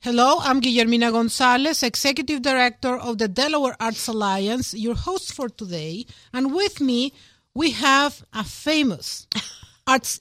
Hello, 0.00 0.38
I'm 0.42 0.60
Guillermina 0.60 1.10
Gonzalez, 1.10 1.82
Executive 1.82 2.40
Director 2.40 2.96
of 2.96 3.18
the 3.18 3.26
Delaware 3.26 3.74
Arts 3.80 4.06
Alliance, 4.06 4.72
your 4.72 4.94
host 4.94 5.34
for 5.34 5.48
today. 5.48 6.06
And 6.32 6.54
with 6.54 6.80
me, 6.80 7.12
we 7.52 7.72
have 7.72 8.22
a 8.32 8.44
famous 8.44 9.26
arts 9.88 10.20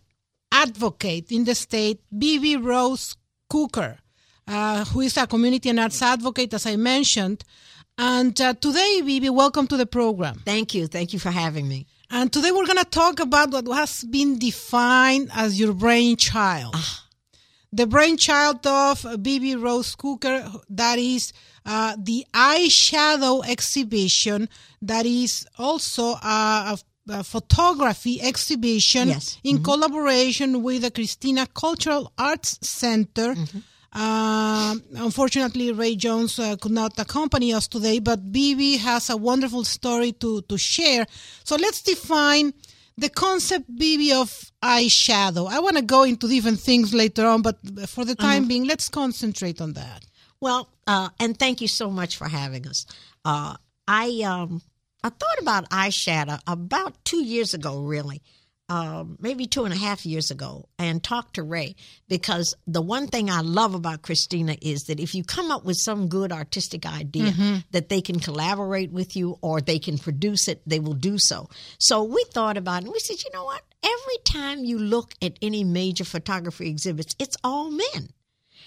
advocate 0.52 1.32
in 1.32 1.44
the 1.44 1.54
state, 1.54 2.02
Bebe 2.18 2.58
Ross 2.58 3.18
Coker, 3.52 4.00
uh, 4.48 4.84
who 4.86 5.02
is 5.02 5.16
a 5.16 5.28
community 5.28 5.70
and 5.70 5.80
arts 5.80 6.02
advocate, 6.02 6.56
as 6.56 6.66
I 6.66 6.76
mentioned. 6.76 7.44
And 8.00 8.42
uh, 8.42 8.56
today, 8.56 9.02
Bebe, 9.06 9.30
welcome 9.30 9.68
to 9.68 9.78
the 9.78 9.86
program. 9.86 10.42
Thank 10.44 10.74
you. 10.74 10.88
Thank 10.88 11.14
you 11.14 11.20
for 11.20 11.30
having 11.30 11.68
me. 11.68 11.86
And 12.10 12.34
today 12.34 12.50
we're 12.50 12.66
going 12.66 12.80
to 12.80 12.86
talk 12.86 13.20
about 13.20 13.52
what 13.52 13.68
has 13.78 14.04
been 14.06 14.40
defined 14.40 15.30
as 15.36 15.60
your 15.60 15.74
brainchild. 15.74 16.74
Ah 16.76 17.07
the 17.72 17.86
brainchild 17.86 18.66
of 18.66 19.06
Bebe 19.22 19.56
Ross 19.56 19.96
Coker, 19.96 20.50
that 20.70 21.00
is 21.00 21.34
uh, 21.66 21.96
the 21.98 22.26
eyeshadow 22.34 23.48
exhibition, 23.48 24.50
that 24.82 25.06
is 25.06 25.46
also 25.58 26.14
a, 26.14 26.78
a 27.10 27.24
photography 27.24 28.22
exhibition 28.22 29.10
yes. 29.10 29.40
in 29.44 29.56
mm-hmm. 29.56 29.66
collaboration 29.66 30.64
with 30.64 30.84
the 30.84 30.92
Christina 30.92 31.48
Cultural 31.54 32.12
Arts 32.18 32.58
Center. 32.62 33.36
Mm-hmm. 33.36 33.60
Uh, 33.94 34.76
unfortunately, 34.98 35.72
Ray 35.72 35.96
Jones 35.96 36.38
uh, 36.38 36.56
could 36.58 36.72
not 36.72 36.94
accompany 37.00 37.54
us 37.54 37.68
today, 37.68 38.00
but 38.00 38.32
Bebe 38.32 38.78
has 38.78 39.10
a 39.10 39.18
wonderful 39.18 39.64
story 39.64 40.12
to, 40.14 40.42
to 40.44 40.58
share. 40.58 41.06
So 41.44 41.56
let's 41.56 41.82
define 41.82 42.54
the 42.98 43.10
concept, 43.10 43.66
Bebe, 43.78 44.12
of 44.14 44.52
eyeshadow. 44.64 45.50
I 45.50 45.60
want 45.60 45.78
to 45.78 45.84
go 45.84 46.04
into 46.04 46.28
different 46.28 46.60
things 46.60 46.94
later 46.94 47.26
on, 47.26 47.42
but 47.42 47.58
for 47.88 48.04
the 48.04 48.16
time 48.16 48.42
mm-hmm. 48.42 48.48
being, 48.48 48.64
let's 48.66 48.90
concentrate 48.90 49.62
on 49.62 49.74
that. 49.74 50.06
Well, 50.40 50.70
uh, 50.86 51.10
and 51.20 51.38
thank 51.38 51.62
you 51.62 51.68
so 51.68 51.90
much 51.90 52.18
for 52.18 52.28
having 52.28 52.68
us. 52.68 52.86
Uh, 53.24 53.56
I 53.88 54.22
um, 54.26 54.62
I 55.04 55.10
thought 55.10 55.42
about 55.42 55.70
eyeshadow 55.70 56.40
about 56.48 57.04
two 57.06 57.24
years 57.24 57.54
ago, 57.54 57.82
really, 57.82 58.22
um, 58.70 59.18
maybe 59.22 59.46
two 59.46 59.64
and 59.64 59.74
a 59.74 59.78
half 59.78 60.06
years 60.06 60.30
ago 60.30 60.68
and 60.78 61.02
talked 61.02 61.36
to 61.36 61.44
Ray 61.44 61.76
because 62.10 62.54
the 62.66 62.82
one 62.82 63.08
thing 63.08 63.30
I 63.30 63.42
love 63.42 63.74
about 63.74 64.02
Christina 64.02 64.58
is 64.62 64.84
that 64.84 65.00
if 65.00 65.16
you 65.16 65.24
come 65.24 65.52
up 65.52 65.64
with 65.64 65.78
some 65.78 66.10
good 66.10 66.32
artistic 66.32 66.86
idea 66.86 67.32
mm-hmm. 67.32 67.58
that 67.72 67.90
they 67.90 68.02
can 68.02 68.20
collaborate 68.20 68.92
with 68.92 69.16
you 69.16 69.38
or 69.42 69.62
they 69.62 69.80
can 69.80 69.98
produce 69.98 70.48
it, 70.48 70.62
they 70.66 70.80
will 70.80 70.94
do 70.94 71.18
so. 71.18 71.50
So 71.80 72.04
we 72.04 72.26
thought 72.34 72.58
about 72.58 72.84
it 72.84 72.86
and 72.86 72.94
we 72.94 73.00
said, 73.00 73.24
you 73.24 73.32
know 73.34 73.46
what? 73.46 73.62
Every 73.84 74.18
time 74.26 74.66
you 74.66 74.80
look 74.80 75.14
at 75.22 75.38
any 75.42 75.64
major 75.64 76.04
photography 76.04 76.68
exhibits, 76.68 77.16
it's 77.20 77.38
all 77.44 77.72
men. 77.72 78.10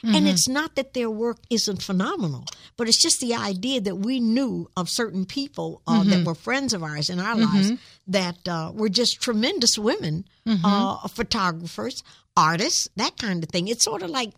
Mm-hmm. 0.02 0.14
And 0.14 0.28
it's 0.28 0.48
not 0.48 0.76
that 0.76 0.94
their 0.94 1.10
work 1.10 1.38
isn't 1.50 1.82
phenomenal, 1.82 2.44
but 2.76 2.88
it's 2.88 3.00
just 3.00 3.20
the 3.20 3.34
idea 3.34 3.80
that 3.82 3.96
we 3.96 4.20
knew 4.20 4.68
of 4.76 4.88
certain 4.88 5.26
people 5.26 5.82
uh, 5.86 6.00
mm-hmm. 6.00 6.10
that 6.10 6.24
were 6.24 6.34
friends 6.34 6.72
of 6.72 6.82
ours 6.82 7.10
in 7.10 7.20
our 7.20 7.34
mm-hmm. 7.34 7.54
lives 7.54 7.72
that 8.06 8.48
uh, 8.48 8.72
were 8.74 8.88
just 8.88 9.20
tremendous 9.20 9.78
women, 9.78 10.24
mm-hmm. 10.46 10.64
uh, 10.64 11.06
photographers, 11.08 12.02
artists, 12.36 12.88
that 12.96 13.16
kind 13.18 13.42
of 13.42 13.50
thing. 13.50 13.68
It's 13.68 13.84
sort 13.84 14.02
of 14.02 14.10
like 14.10 14.32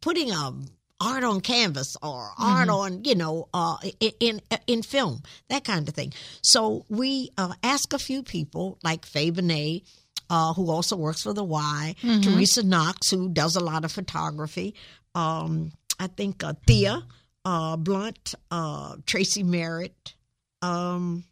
putting 0.00 0.30
a 0.30 0.52
art 1.00 1.24
on 1.24 1.40
canvas 1.40 1.96
or 2.00 2.30
art 2.38 2.68
mm-hmm. 2.68 2.70
on 2.70 3.04
you 3.04 3.16
know 3.16 3.48
uh, 3.52 3.76
in 4.20 4.40
in 4.68 4.82
film 4.84 5.20
that 5.48 5.64
kind 5.64 5.88
of 5.88 5.94
thing 5.96 6.12
so 6.42 6.84
we 6.88 7.30
uh, 7.36 7.52
ask 7.64 7.92
a 7.92 7.98
few 7.98 8.22
people 8.22 8.78
like 8.84 9.04
Faye 9.04 9.30
Benet, 9.30 9.82
uh, 10.30 10.54
who 10.54 10.70
also 10.70 10.96
works 10.96 11.22
for 11.22 11.32
the 11.32 11.44
Y, 11.44 11.94
mm-hmm. 12.02 12.20
Teresa 12.20 12.62
Knox, 12.62 13.10
who 13.10 13.28
does 13.28 13.54
a 13.54 13.60
lot 13.60 13.84
of 13.84 13.92
photography, 13.92 14.74
um, 15.14 15.72
I 15.98 16.06
think 16.06 16.42
uh, 16.42 16.54
Thea 16.66 17.04
uh, 17.44 17.76
Blunt, 17.76 18.34
uh, 18.50 18.96
Tracy 19.06 19.42
Merritt, 19.42 20.14
um, 20.60 21.24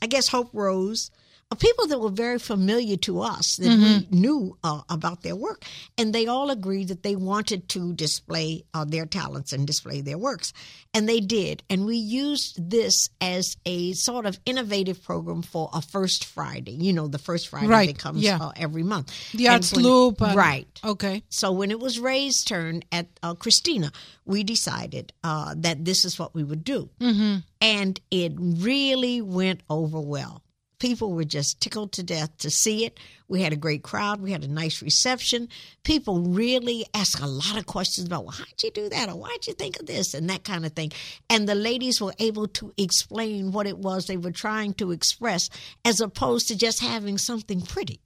I 0.00 0.06
guess 0.06 0.28
Hope 0.28 0.50
Rose, 0.52 1.10
people 1.54 1.86
that 1.86 2.00
were 2.00 2.10
very 2.10 2.40
familiar 2.40 2.96
to 2.96 3.20
us 3.20 3.56
that 3.56 3.68
mm-hmm. 3.68 4.10
we 4.10 4.18
knew 4.18 4.58
uh, 4.64 4.80
about 4.88 5.22
their 5.22 5.36
work, 5.36 5.64
and 5.96 6.12
they 6.12 6.26
all 6.26 6.50
agreed 6.50 6.88
that 6.88 7.04
they 7.04 7.14
wanted 7.14 7.68
to 7.68 7.92
display 7.94 8.64
uh, 8.74 8.84
their 8.84 9.06
talents 9.06 9.52
and 9.52 9.64
display 9.64 10.00
their 10.00 10.18
works, 10.18 10.52
and 10.92 11.08
they 11.08 11.20
did. 11.20 11.62
And 11.70 11.86
we 11.86 11.96
used 11.96 12.68
this 12.68 13.10
as 13.20 13.56
a 13.64 13.92
sort 13.92 14.26
of 14.26 14.40
innovative 14.44 15.04
program 15.04 15.42
for 15.42 15.70
a 15.72 15.80
first 15.80 16.24
Friday. 16.24 16.72
You 16.72 16.92
know, 16.92 17.06
the 17.06 17.18
first 17.18 17.46
Friday 17.46 17.68
right. 17.68 17.88
that 17.88 17.98
comes 17.98 18.22
yeah. 18.22 18.38
uh, 18.40 18.50
every 18.56 18.82
month. 18.82 19.12
The 19.32 19.48
Arts 19.48 19.74
Loop, 19.76 20.20
and, 20.20 20.36
right? 20.36 20.66
Okay. 20.82 21.22
So 21.28 21.52
when 21.52 21.70
it 21.70 21.78
was 21.78 22.00
Ray's 22.00 22.42
turn 22.42 22.82
at 22.90 23.06
uh, 23.22 23.34
Christina, 23.34 23.92
we 24.24 24.42
decided 24.42 25.12
uh, 25.22 25.54
that 25.58 25.84
this 25.84 26.04
is 26.04 26.18
what 26.18 26.34
we 26.34 26.42
would 26.42 26.64
do, 26.64 26.90
mm-hmm. 26.98 27.36
and 27.60 28.00
it 28.10 28.32
really 28.36 29.22
went 29.22 29.60
over 29.70 30.00
well 30.00 30.42
People 30.78 31.12
were 31.12 31.24
just 31.24 31.60
tickled 31.60 31.92
to 31.92 32.02
death 32.02 32.36
to 32.38 32.50
see 32.50 32.84
it. 32.84 32.98
We 33.28 33.42
had 33.42 33.52
a 33.52 33.56
great 33.56 33.82
crowd. 33.82 34.20
We 34.20 34.32
had 34.32 34.44
a 34.44 34.48
nice 34.48 34.82
reception. 34.82 35.48
People 35.84 36.20
really 36.20 36.84
asked 36.92 37.20
a 37.20 37.26
lot 37.26 37.56
of 37.56 37.66
questions 37.66 38.06
about, 38.06 38.24
well, 38.24 38.34
how'd 38.36 38.62
you 38.62 38.70
do 38.70 38.88
that? 38.90 39.08
Or 39.08 39.16
why'd 39.16 39.46
you 39.46 39.54
think 39.54 39.80
of 39.80 39.86
this? 39.86 40.12
And 40.14 40.28
that 40.28 40.44
kind 40.44 40.66
of 40.66 40.72
thing. 40.72 40.92
And 41.30 41.48
the 41.48 41.54
ladies 41.54 42.00
were 42.00 42.14
able 42.18 42.46
to 42.48 42.72
explain 42.76 43.52
what 43.52 43.66
it 43.66 43.78
was 43.78 44.06
they 44.06 44.16
were 44.16 44.32
trying 44.32 44.74
to 44.74 44.92
express 44.92 45.48
as 45.84 46.00
opposed 46.00 46.48
to 46.48 46.56
just 46.56 46.80
having 46.80 47.18
something 47.18 47.62
pretty. 47.62 48.00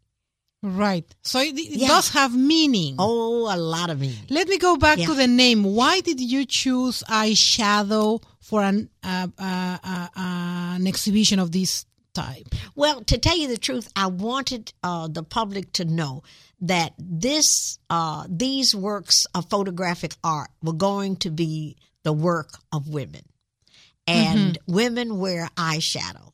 Right. 0.63 1.07
So 1.23 1.41
it, 1.41 1.59
it 1.59 1.89
does 1.89 2.11
have 2.11 2.37
meaning. 2.37 2.97
Oh, 2.99 3.53
a 3.53 3.57
lot 3.57 3.89
of 3.89 3.99
meaning. 3.99 4.19
Let 4.29 4.47
me 4.47 4.59
go 4.59 4.77
back 4.77 4.99
yeah. 4.99 5.07
to 5.07 5.15
the 5.15 5.27
name. 5.27 5.65
Why 5.65 6.01
did 6.01 6.21
you 6.21 6.45
choose 6.45 7.03
eyeshadow 7.09 8.23
for 8.43 8.63
an 8.63 8.91
uh, 9.03 9.29
uh, 9.39 9.79
uh, 9.83 10.09
an 10.15 10.87
exhibition 10.87 11.39
of 11.39 11.53
this 11.53 11.87
type? 12.15 12.49
Well, 12.75 13.03
to 13.03 13.19
tell 13.19 13.37
you 13.37 13.49
the 13.49 13.59
truth, 13.59 13.91
I 13.97 14.07
wanted 14.07 14.73
uh, 14.83 15.09
the 15.09 15.23
public 15.23 15.73
to 15.75 15.85
know 15.85 16.23
that 16.61 16.93
this 16.99 17.79
uh, 17.89 18.27
these 18.29 18.75
works 18.75 19.27
of 19.35 19.49
photographic 19.49 20.15
art 20.23 20.51
were 20.63 20.75
going 20.75 21.17
to 21.17 21.31
be 21.31 21.77
the 22.03 22.13
work 22.13 22.59
of 22.73 22.89
women, 22.89 23.23
and 24.07 24.59
mm-hmm. 24.59 24.75
women 24.75 25.19
wear 25.19 25.49
eyeshadow. 25.57 26.33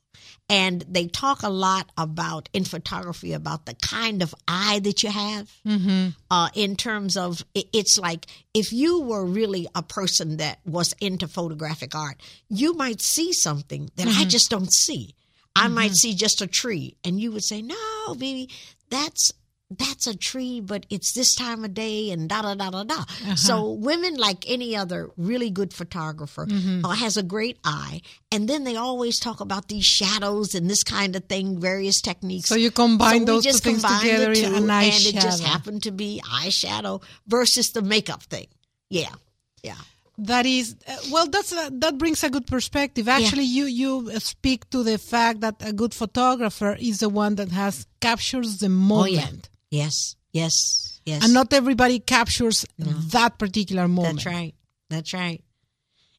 And 0.49 0.85
they 0.89 1.09
talk 1.09 1.43
a 1.43 1.49
lot 1.49 1.91
about 1.99 2.49
in 2.53 2.63
photography 2.65 3.33
about 3.33 3.67
the 3.67 3.75
kind 3.75 4.23
of 4.23 4.33
eye 4.47 4.79
that 4.85 5.03
you 5.03 5.11
have. 5.11 5.51
Mm-hmm. 5.67 6.11
Uh, 6.31 6.51
in 6.55 6.77
terms 6.77 7.17
of, 7.17 7.45
it's 7.53 7.99
like 7.99 8.27
if 8.55 8.73
you 8.73 9.01
were 9.01 9.25
really 9.25 9.67
a 9.75 9.83
person 9.83 10.37
that 10.37 10.61
was 10.65 10.95
into 11.01 11.27
photographic 11.27 11.97
art, 11.97 12.21
you 12.49 12.75
might 12.75 13.01
see 13.01 13.33
something 13.33 13.91
that 13.97 14.07
mm-hmm. 14.07 14.21
I 14.21 14.25
just 14.25 14.49
don't 14.49 14.73
see 14.73 15.17
I 15.57 15.65
mm-hmm. 15.65 15.75
might 15.75 15.95
see 15.95 16.15
just 16.15 16.43
a 16.43 16.47
tree, 16.47 16.97
and 17.03 17.19
you 17.19 17.33
would 17.33 17.45
say, 17.45 17.63
"No, 17.63 18.15
baby, 18.15 18.51
that's 18.91 19.33
that's 19.71 20.07
a 20.07 20.17
tree, 20.17 20.61
but 20.61 20.87
it's 20.91 21.13
this 21.13 21.35
time 21.35 21.65
of 21.65 21.75
day 21.75 22.11
and 22.11 22.29
da 22.29 22.43
da 22.43 22.55
da 22.55 22.71
da 22.71 22.85
da. 22.85 22.95
Uh-huh. 22.95 23.35
So 23.35 23.73
women, 23.73 24.15
like 24.15 24.45
any 24.49 24.77
other 24.77 25.11
really 25.17 25.51
good 25.51 25.73
photographer, 25.73 26.47
mm-hmm. 26.47 26.85
uh, 26.85 26.91
has 26.91 27.17
a 27.17 27.23
great 27.23 27.59
eye, 27.65 28.03
and 28.31 28.49
then 28.49 28.65
they 28.65 28.77
always 28.77 29.19
talk 29.19 29.41
about 29.41 29.69
these 29.69 29.85
shadows 29.85 30.55
and 30.55 30.71
this 30.71 30.85
kind 30.85 31.17
of 31.17 31.25
thing, 31.25 31.59
various 31.59 32.01
techniques. 32.01 32.49
So 32.49 32.55
you 32.55 32.71
combine 32.71 33.27
so 33.27 33.41
those 33.41 33.45
two 33.45 33.53
things 33.55 33.83
together, 33.83 34.35
two, 34.35 34.55
and 34.55 34.71
it 34.71 35.15
just 35.15 35.43
happened 35.43 35.83
to 35.85 35.91
be 35.91 36.21
eyeshadow 36.25 37.03
versus 37.27 37.71
the 37.71 37.83
makeup 37.83 38.23
thing. 38.23 38.47
Yeah, 38.89 39.15
yeah 39.65 39.75
that 40.19 40.47
is 40.47 40.77
uh, 40.89 40.97
well 41.11 41.27
that's 41.29 41.53
uh, 41.53 41.69
that 41.73 41.99
brings 41.99 42.25
a 42.25 42.31
good 42.31 42.47
perspective 42.47 43.09
actually 43.09 43.45
yeah. 43.45 43.65
you 43.65 44.07
you 44.11 44.21
speak 44.21 44.69
to 44.71 44.83
the 44.83 44.99
fact 44.99 45.41
that 45.41 45.55
a 45.61 45.73
good 45.73 45.93
photographer 45.93 46.77
is 46.79 47.01
the 47.01 47.09
one 47.09 47.35
that 47.35 47.51
has 47.51 47.87
captures 48.01 48.59
the 48.59 48.69
moment 48.69 49.49
oh, 49.53 49.67
yeah. 49.71 49.83
yes 49.83 50.17
yes 50.33 51.01
yes 51.05 51.23
and 51.23 51.35
not 51.35 51.53
everybody 51.53 51.99
captures 51.99 52.65
no. 52.79 52.87
that 52.87 53.39
particular 53.39 53.87
moment 53.89 54.17
that's 54.17 54.27
right 54.27 54.55
that's 54.89 55.13
right 55.13 55.43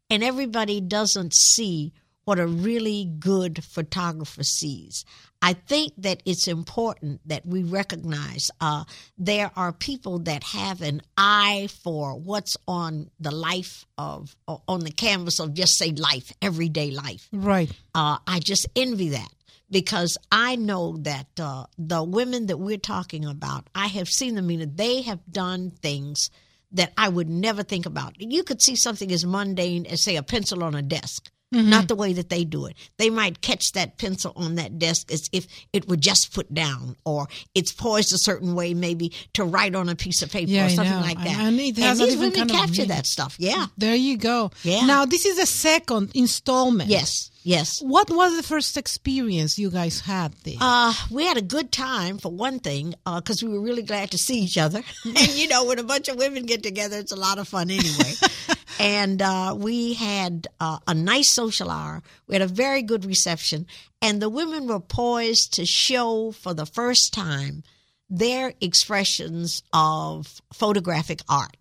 and 0.10 0.24
everybody 0.24 0.80
doesn't 0.80 1.33
see 1.33 1.94
what 2.27 2.39
a 2.39 2.45
really 2.45 3.06
good 3.19 3.63
photographer 3.63 4.44
sees. 4.44 5.06
I 5.41 5.53
think 5.53 5.94
that 6.00 6.21
it's 6.25 6.50
important 6.50 7.21
that 7.25 7.45
we 7.45 7.63
recognize 7.63 8.51
uh, 8.59 8.83
there 9.18 9.50
are 9.56 9.71
people 9.71 10.19
that 10.19 10.44
have 10.44 10.81
an 10.81 11.03
eye 11.18 11.69
for 11.85 12.19
what's 12.19 12.57
on 12.68 13.09
the 13.18 13.31
life 13.31 13.85
of, 13.97 14.35
on 14.45 14.81
the 14.81 14.91
canvas 14.91 15.39
of 15.39 15.53
just 15.53 15.77
say 15.77 15.91
life, 15.91 16.33
everyday 16.41 16.91
life. 16.91 17.29
Right. 17.31 17.71
Uh, 17.95 18.18
I 18.27 18.41
just 18.41 18.68
envy 18.75 19.09
that 19.09 19.31
because 19.71 20.18
I 20.29 20.57
know 20.57 20.97
that 21.03 21.27
uh, 21.39 21.68
the 21.77 22.03
women 22.03 22.47
that 22.47 22.57
we're 22.57 22.77
talking 22.77 23.24
about, 23.24 23.69
I 23.74 23.88
have 23.88 24.09
seen 24.09 24.35
them, 24.35 24.47
mean, 24.47 24.75
they 24.75 25.01
have 25.03 25.21
done 25.31 25.71
things 25.71 26.29
that 26.74 26.91
I 26.97 27.07
would 27.07 27.29
never 27.29 27.63
think 27.63 27.85
about. 27.85 28.19
You 28.19 28.44
could 28.44 28.62
see 28.62 28.75
something 28.75 29.13
as 29.13 29.25
mundane 29.25 29.85
as, 29.85 30.03
say, 30.03 30.18
a 30.18 30.24
pencil 30.24 30.65
on 30.65 30.75
a 30.75 30.81
desk 30.81 31.31
not 31.52 31.88
the 31.88 31.96
way 31.96 32.14
that 32.14 32.30
they 32.30 32.44
do 32.44 32.66
it. 32.66 32.76
They 32.98 33.10
might 33.10 33.42
catch 33.42 33.72
that 33.74 33.98
pencil 33.98 34.34
on 34.36 34.56
that 34.56 34.80
desk 34.80 35.12
as 35.12 35.30
if 35.32 35.48
it 35.72 35.88
were 35.88 35.96
just 35.96 36.34
put 36.34 36.54
down, 36.54 36.96
or 37.06 37.28
it's 37.56 37.72
poised 37.72 38.14
a 38.14 38.18
certain 38.18 38.54
way, 38.56 38.74
maybe 38.74 39.14
to 39.34 39.44
write 39.44 39.76
on 39.76 39.90
a 39.90 39.96
piece 39.96 40.22
of 40.22 40.32
paper 40.32 40.52
Yeah, 40.52 40.68
or 40.68 40.70
something 40.70 41.02
like 41.02 41.18
that. 41.18 41.40
And 41.40 41.60
it 41.60 41.78
has 41.78 42.00
a 42.00 42.06
these 42.06 42.18
women 42.18 42.34
kind 42.34 42.50
capture 42.50 42.86
that 42.86 43.06
stuff. 43.06 43.36
Yeah. 43.40 43.68
There 43.78 43.96
you 43.96 44.18
go. 44.18 44.52
Yeah. 44.64 44.86
Now 44.86 45.06
this 45.06 45.26
is 45.26 45.38
the 45.38 45.46
second 45.46 46.12
installment. 46.16 46.90
Yes. 46.90 47.32
Yes. 47.44 47.80
What 47.82 48.10
was 48.10 48.36
the 48.36 48.44
first 48.44 48.76
experience 48.76 49.58
you 49.58 49.72
guys 49.72 50.02
had 50.02 50.34
there? 50.44 50.56
Uh, 50.60 50.94
we 51.10 51.26
had 51.26 51.38
a 51.38 51.42
good 51.42 51.72
time 51.72 52.18
for 52.18 52.30
one 52.30 52.60
thing, 52.60 52.94
because 53.06 53.42
we 53.42 53.48
were 53.48 53.62
really 53.62 53.84
glad 53.84 54.12
to 54.12 54.18
see 54.18 54.40
each 54.40 54.58
other. 54.58 54.84
and 55.06 55.30
you 55.30 55.48
know, 55.48 55.64
when 55.64 55.80
a 55.80 55.84
bunch 55.84 56.10
of 56.10 56.18
women 56.18 56.46
get 56.46 56.62
together, 56.62 56.98
it's 56.98 57.14
a 57.14 57.16
lot 57.16 57.38
of 57.40 57.48
fun 57.48 57.70
anyway. 57.72 58.14
and 58.79 59.21
uh, 59.21 59.56
we 59.57 59.94
had 59.94 60.47
uh, 60.59 60.79
a 60.88 60.94
nice 60.94 61.29
social 61.29 61.69
hour. 61.69 62.03
We 62.27 62.35
had 62.35 62.41
a 62.41 62.47
very 62.47 62.81
good 62.81 63.06
reception, 63.06 63.68
and 64.01 64.21
the 64.21 64.29
women 64.29 64.68
were 64.68 64.79
poised 64.79 65.53
to 65.53 65.65
show 65.65 66.31
for 66.31 66.53
the 66.53 66.65
first 66.65 67.13
time 67.13 67.63
their 68.09 68.53
expressions 68.62 69.62
of 69.74 70.41
photographic 70.53 71.21
art. 71.27 71.57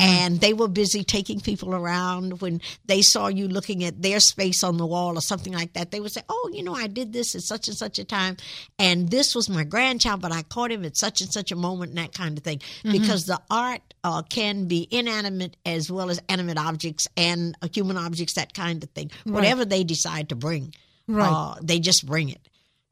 And 0.00 0.40
they 0.40 0.54
were 0.54 0.68
busy 0.68 1.04
taking 1.04 1.40
people 1.40 1.74
around 1.74 2.40
when 2.40 2.62
they 2.86 3.02
saw 3.02 3.26
you 3.26 3.48
looking 3.48 3.84
at 3.84 4.00
their 4.00 4.18
space 4.18 4.64
on 4.64 4.78
the 4.78 4.86
wall 4.86 5.18
or 5.18 5.20
something 5.20 5.52
like 5.52 5.74
that. 5.74 5.90
They 5.90 6.00
would 6.00 6.10
say, 6.10 6.22
Oh, 6.26 6.50
you 6.54 6.62
know, 6.62 6.74
I 6.74 6.86
did 6.86 7.12
this 7.12 7.34
at 7.34 7.42
such 7.42 7.68
and 7.68 7.76
such 7.76 7.98
a 7.98 8.04
time. 8.04 8.38
And 8.78 9.10
this 9.10 9.34
was 9.34 9.50
my 9.50 9.62
grandchild, 9.62 10.22
but 10.22 10.32
I 10.32 10.40
caught 10.42 10.72
him 10.72 10.86
at 10.86 10.96
such 10.96 11.20
and 11.20 11.30
such 11.30 11.52
a 11.52 11.56
moment 11.56 11.90
and 11.90 11.98
that 11.98 12.14
kind 12.14 12.38
of 12.38 12.42
thing. 12.42 12.62
Because 12.92 13.26
the 13.26 13.38
art 13.50 13.93
uh, 14.04 14.22
can 14.22 14.66
be 14.66 14.86
inanimate 14.90 15.56
as 15.66 15.90
well 15.90 16.10
as 16.10 16.20
animate 16.28 16.58
objects 16.58 17.08
and 17.16 17.56
uh, 17.62 17.68
human 17.72 17.96
objects, 17.96 18.34
that 18.34 18.54
kind 18.54 18.84
of 18.84 18.90
thing. 18.90 19.10
Whatever 19.24 19.64
they 19.64 19.82
decide 19.82 20.28
to 20.28 20.36
bring, 20.36 20.74
Right. 21.08 21.28
uh, 21.28 21.54
they 21.62 21.80
just 21.80 22.06
bring 22.06 22.28
it. 22.28 22.46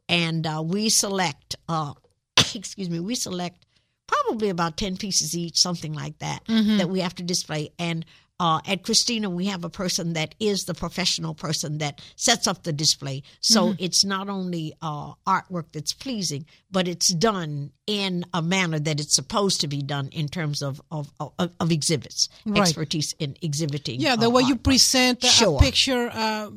And 0.09 0.47
uh, 0.47 0.63
we 0.65 0.89
select, 0.89 1.55
uh, 1.69 1.93
excuse 2.55 2.91
me, 2.91 2.99
we 2.99 3.15
select 3.15 3.65
probably 4.07 4.49
about 4.49 4.77
10 4.77 4.97
pieces 4.97 5.37
each, 5.37 5.59
something 5.59 5.93
like 5.93 6.19
that, 6.19 6.41
that 6.47 6.89
we 6.89 7.01
have 7.01 7.15
to 7.17 7.23
display. 7.23 7.71
And 7.79 8.05
uh, 8.43 8.61
at 8.73 8.83
Christina, 8.83 9.31
we 9.31 9.45
have 9.47 9.63
a 9.65 9.71
person 9.83 10.15
that 10.15 10.35
is 10.41 10.59
the 10.65 10.75
professional 10.75 11.33
person 11.47 11.79
that 11.79 11.95
sets 12.17 12.47
up 12.51 12.59
the 12.65 12.73
display. 12.73 13.23
So 13.41 13.75
it's 13.79 14.05
not 14.05 14.27
only 14.29 14.65
uh, 14.83 15.13
artwork 15.35 15.67
that's 15.73 15.93
pleasing, 16.05 16.43
but 16.77 16.85
it's 16.89 17.11
done 17.15 17.71
in 17.87 18.25
a 18.35 18.43
manner 18.43 18.81
that 18.89 18.99
it's 19.03 19.15
supposed 19.15 19.61
to 19.61 19.69
be 19.69 19.81
done 19.95 20.09
in 20.21 20.27
terms 20.39 20.59
of 20.69 20.81
of, 20.91 21.05
of, 21.21 21.51
of 21.63 21.71
exhibits, 21.79 22.21
Right. 22.45 22.63
expertise 22.63 23.15
in 23.25 23.31
exhibiting. 23.49 24.01
yeah, 24.01 24.17
the 24.17 24.27
uh, 24.27 24.31
way 24.35 24.43
you 24.43 24.57
artwork. 24.57 24.63
present 24.71 25.19
a- 25.25 25.27
Sure. 25.41 25.59
a 25.59 25.61
picture 25.69 26.05
uh, 26.13 26.51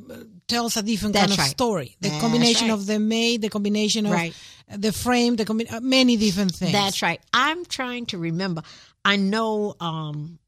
tells 0.47 0.77
a 0.77 0.83
different 0.91 1.15
kind 1.15 1.31
of 1.31 1.37
right. 1.37 1.49
story. 1.57 1.89
The 2.01 2.09
That's 2.09 2.21
combination 2.21 2.67
right. 2.69 2.73
of 2.79 2.81
the 2.91 2.97
made, 2.99 3.37
the 3.45 3.49
combination 3.57 4.03
of 4.07 4.13
the 4.85 4.91
frame, 4.91 5.35
the 5.35 5.45
combi- 5.45 5.71
uh, 5.71 5.81
many 5.81 6.17
different 6.17 6.53
things. 6.59 6.71
That's 6.81 7.01
right. 7.07 7.21
I'm 7.45 7.61
trying 7.77 8.05
to 8.07 8.17
remember. 8.29 8.61
I 9.13 9.15
know 9.17 9.75
um, 9.79 10.39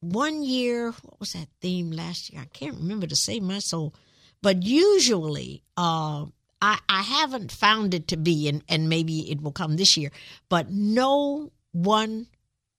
one 0.00 0.42
year, 0.42 0.90
what 1.02 1.20
was 1.20 1.32
that 1.32 1.48
theme 1.60 1.90
last 1.90 2.32
year? 2.32 2.42
I 2.42 2.46
can't 2.46 2.76
remember 2.76 3.06
to 3.06 3.16
save 3.16 3.42
my 3.42 3.58
soul. 3.58 3.94
But 4.42 4.62
usually, 4.62 5.62
uh, 5.76 6.26
I, 6.62 6.78
I 6.88 7.02
haven't 7.02 7.50
found 7.52 7.94
it 7.94 8.08
to 8.08 8.16
be, 8.16 8.48
and, 8.48 8.62
and 8.68 8.88
maybe 8.88 9.30
it 9.30 9.40
will 9.42 9.52
come 9.52 9.76
this 9.76 9.96
year, 9.96 10.10
but 10.48 10.70
no 10.70 11.50
one 11.72 12.26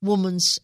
woman's 0.02 0.60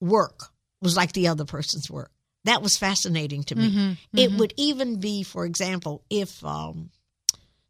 work 0.00 0.50
was 0.80 0.96
like 0.96 1.12
the 1.12 1.28
other 1.28 1.44
person's 1.44 1.90
work. 1.90 2.10
That 2.44 2.62
was 2.62 2.78
fascinating 2.78 3.42
to 3.44 3.54
me. 3.56 3.70
Mhm, 3.70 3.96
It 4.16 4.30
mhm. 4.30 4.38
would 4.38 4.54
even 4.56 5.00
be, 5.00 5.22
for 5.22 5.44
example, 5.44 6.02
if, 6.08 6.42
um, 6.44 6.90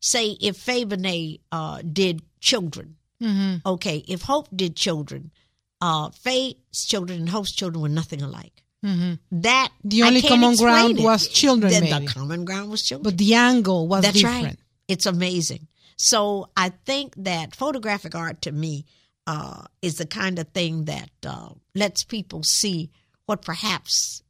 say, 0.00 0.36
if 0.40 0.56
Faye 0.56 0.84
Bonet, 0.84 1.40
uh 1.50 1.82
did 1.82 2.22
children, 2.40 2.96
Mhm. 3.20 3.62
okay, 3.66 4.04
if 4.06 4.22
Hope 4.22 4.48
did 4.54 4.76
children, 4.76 5.32
uh, 5.80 6.10
Faye's 6.10 6.54
children 6.86 7.20
and 7.20 7.28
Hope's 7.28 7.52
children 7.52 7.82
were 7.82 7.88
nothing 7.88 8.22
alike. 8.22 8.62
Mhm. 8.84 9.18
That 9.32 9.70
The 9.84 10.02
only 10.04 10.22
common 10.22 10.54
ground 10.56 10.98
it. 11.00 11.02
was 11.02 11.26
children, 11.28 11.72
The, 11.72 11.80
maybe. 11.80 12.06
the 12.06 12.12
common 12.12 12.44
ground 12.44 12.70
was 12.70 12.82
children. 12.82 13.04
But 13.04 13.18
the 13.18 13.34
angle 13.34 13.88
was 13.88 14.02
That's 14.02 14.14
different. 14.20 14.44
right. 14.44 14.58
It's 14.86 15.06
amazing. 15.06 15.66
So 15.96 16.48
I 16.56 16.68
think 16.86 17.14
that 17.16 17.56
photographic 17.56 18.14
art 18.14 18.42
to 18.42 18.52
me 18.52 18.84
uh, 19.26 19.64
is 19.82 19.96
the 19.96 20.06
kind 20.06 20.38
of 20.38 20.48
thing 20.48 20.84
that 20.86 21.10
uh, 21.26 21.50
lets 21.74 22.02
people 22.04 22.42
see 22.44 22.90
what 23.26 23.42
perhaps 23.42 24.22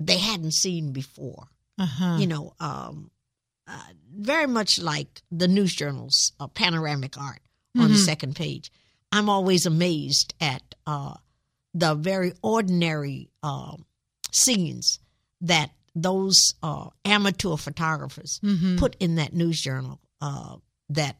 they 0.00 0.18
hadn't 0.18 0.54
seen 0.54 0.92
before. 0.92 1.48
Uh-huh. 1.78 2.16
You 2.18 2.26
know, 2.26 2.54
um, 2.60 3.10
uh, 3.66 3.78
very 4.16 4.46
much 4.46 4.78
like 4.78 5.20
the 5.30 5.48
news 5.48 5.74
journals, 5.74 6.32
uh, 6.40 6.46
panoramic 6.46 7.18
art 7.18 7.40
on 7.78 7.88
the 7.92 7.98
second 7.98 8.36
page. 8.36 8.70
I'm 9.12 9.28
always 9.28 9.66
amazed 9.66 10.34
at 10.40 10.62
uh, 10.86 11.14
the 11.74 11.94
very 11.94 12.32
ordinary 12.42 13.30
um 13.42 13.84
scenes 14.32 14.98
that 15.40 15.70
those 15.94 16.52
uh, 16.62 16.88
amateur 17.04 17.56
photographers 17.56 18.38
Mhm. 18.42 18.78
put 18.78 18.96
in 19.00 19.14
that 19.16 19.32
news 19.32 19.60
journal. 19.60 20.00
Uh, 20.20 20.56
that 20.90 21.16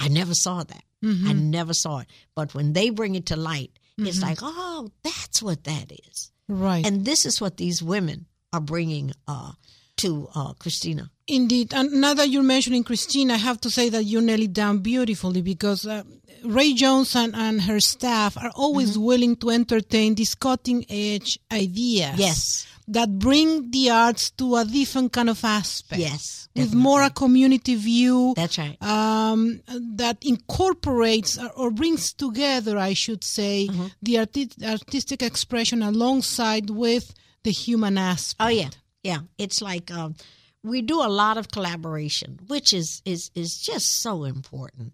I 0.00 0.08
never 0.08 0.34
saw 0.34 0.62
that. 0.62 0.84
Mhm. 1.04 1.28
I 1.28 1.32
never 1.34 1.74
saw 1.74 1.98
it. 1.98 2.06
But 2.34 2.54
when 2.54 2.72
they 2.72 2.90
bring 2.90 3.14
it 3.14 3.26
to 3.26 3.36
light, 3.36 3.72
it's 3.98 4.18
Mm-hmm. 4.18 4.26
like, 4.26 4.38
oh, 4.42 4.90
that's 5.02 5.42
what 5.42 5.64
that 5.64 5.92
is. 5.92 6.30
Right. 6.48 6.86
And 6.86 7.04
this 7.04 7.24
is 7.26 7.40
what 7.40 7.56
these 7.58 7.82
women 7.82 8.26
are 8.52 8.60
bringing 8.60 9.12
uh, 9.28 9.52
to 9.98 10.28
uh, 10.34 10.52
Christina. 10.54 11.10
Indeed. 11.28 11.72
And 11.74 11.92
now 12.00 12.14
that 12.14 12.28
you're 12.30 12.42
mentioning 12.42 12.84
Christina, 12.84 13.34
I 13.34 13.38
have 13.38 13.60
to 13.62 13.70
say 13.70 13.88
that 13.90 14.04
you 14.04 14.20
nailed 14.20 14.40
it 14.40 14.52
down 14.52 14.78
beautifully 14.78 15.42
because 15.42 15.86
uh, 15.86 16.02
Ray 16.44 16.74
Jones 16.74 17.14
and, 17.16 17.34
and 17.34 17.62
her 17.62 17.80
staff 17.80 18.36
are 18.36 18.50
always 18.54 18.92
Mm-hmm. 18.92 19.02
willing 19.04 19.36
to 19.36 19.50
entertain 19.50 20.14
these 20.14 20.34
cutting 20.34 20.84
edge 20.90 21.38
ideas. 21.52 22.14
Yes. 22.18 22.66
That 22.88 23.18
bring 23.18 23.70
the 23.70 23.90
arts 23.90 24.30
to 24.32 24.56
a 24.56 24.64
different 24.64 25.12
kind 25.12 25.30
of 25.30 25.42
aspect. 25.44 26.00
Yes. 26.00 26.48
With 26.54 26.74
more 26.74 27.00
a 27.02 27.10
community 27.10 27.76
view. 27.76 28.34
That's 28.36 28.58
right. 28.58 28.76
um, 28.82 29.60
that 29.96 30.18
incorporates 30.22 31.38
or, 31.38 31.50
or 31.52 31.70
brings 31.70 32.12
together, 32.12 32.76
I 32.78 32.94
should 32.94 33.24
say, 33.24 33.68
Mm-hmm. 33.70 33.86
the 34.02 34.18
arti- 34.18 34.50
artistic 34.64 35.22
expression 35.22 35.82
alongside 35.82 36.70
with 36.70 37.14
the 37.44 37.52
human 37.52 37.96
aspect. 37.98 38.40
Oh 38.40 38.48
yeah, 38.50 38.70
yeah. 39.02 39.18
It's 39.38 39.62
like 39.62 39.90
um, 39.90 40.14
we 40.62 40.82
do 40.82 41.00
a 41.00 41.08
lot 41.08 41.38
of 41.38 41.50
collaboration, 41.50 42.40
which 42.48 42.72
is 42.72 43.00
is 43.04 43.30
is 43.34 43.58
just 43.58 44.02
so 44.02 44.24
important. 44.24 44.92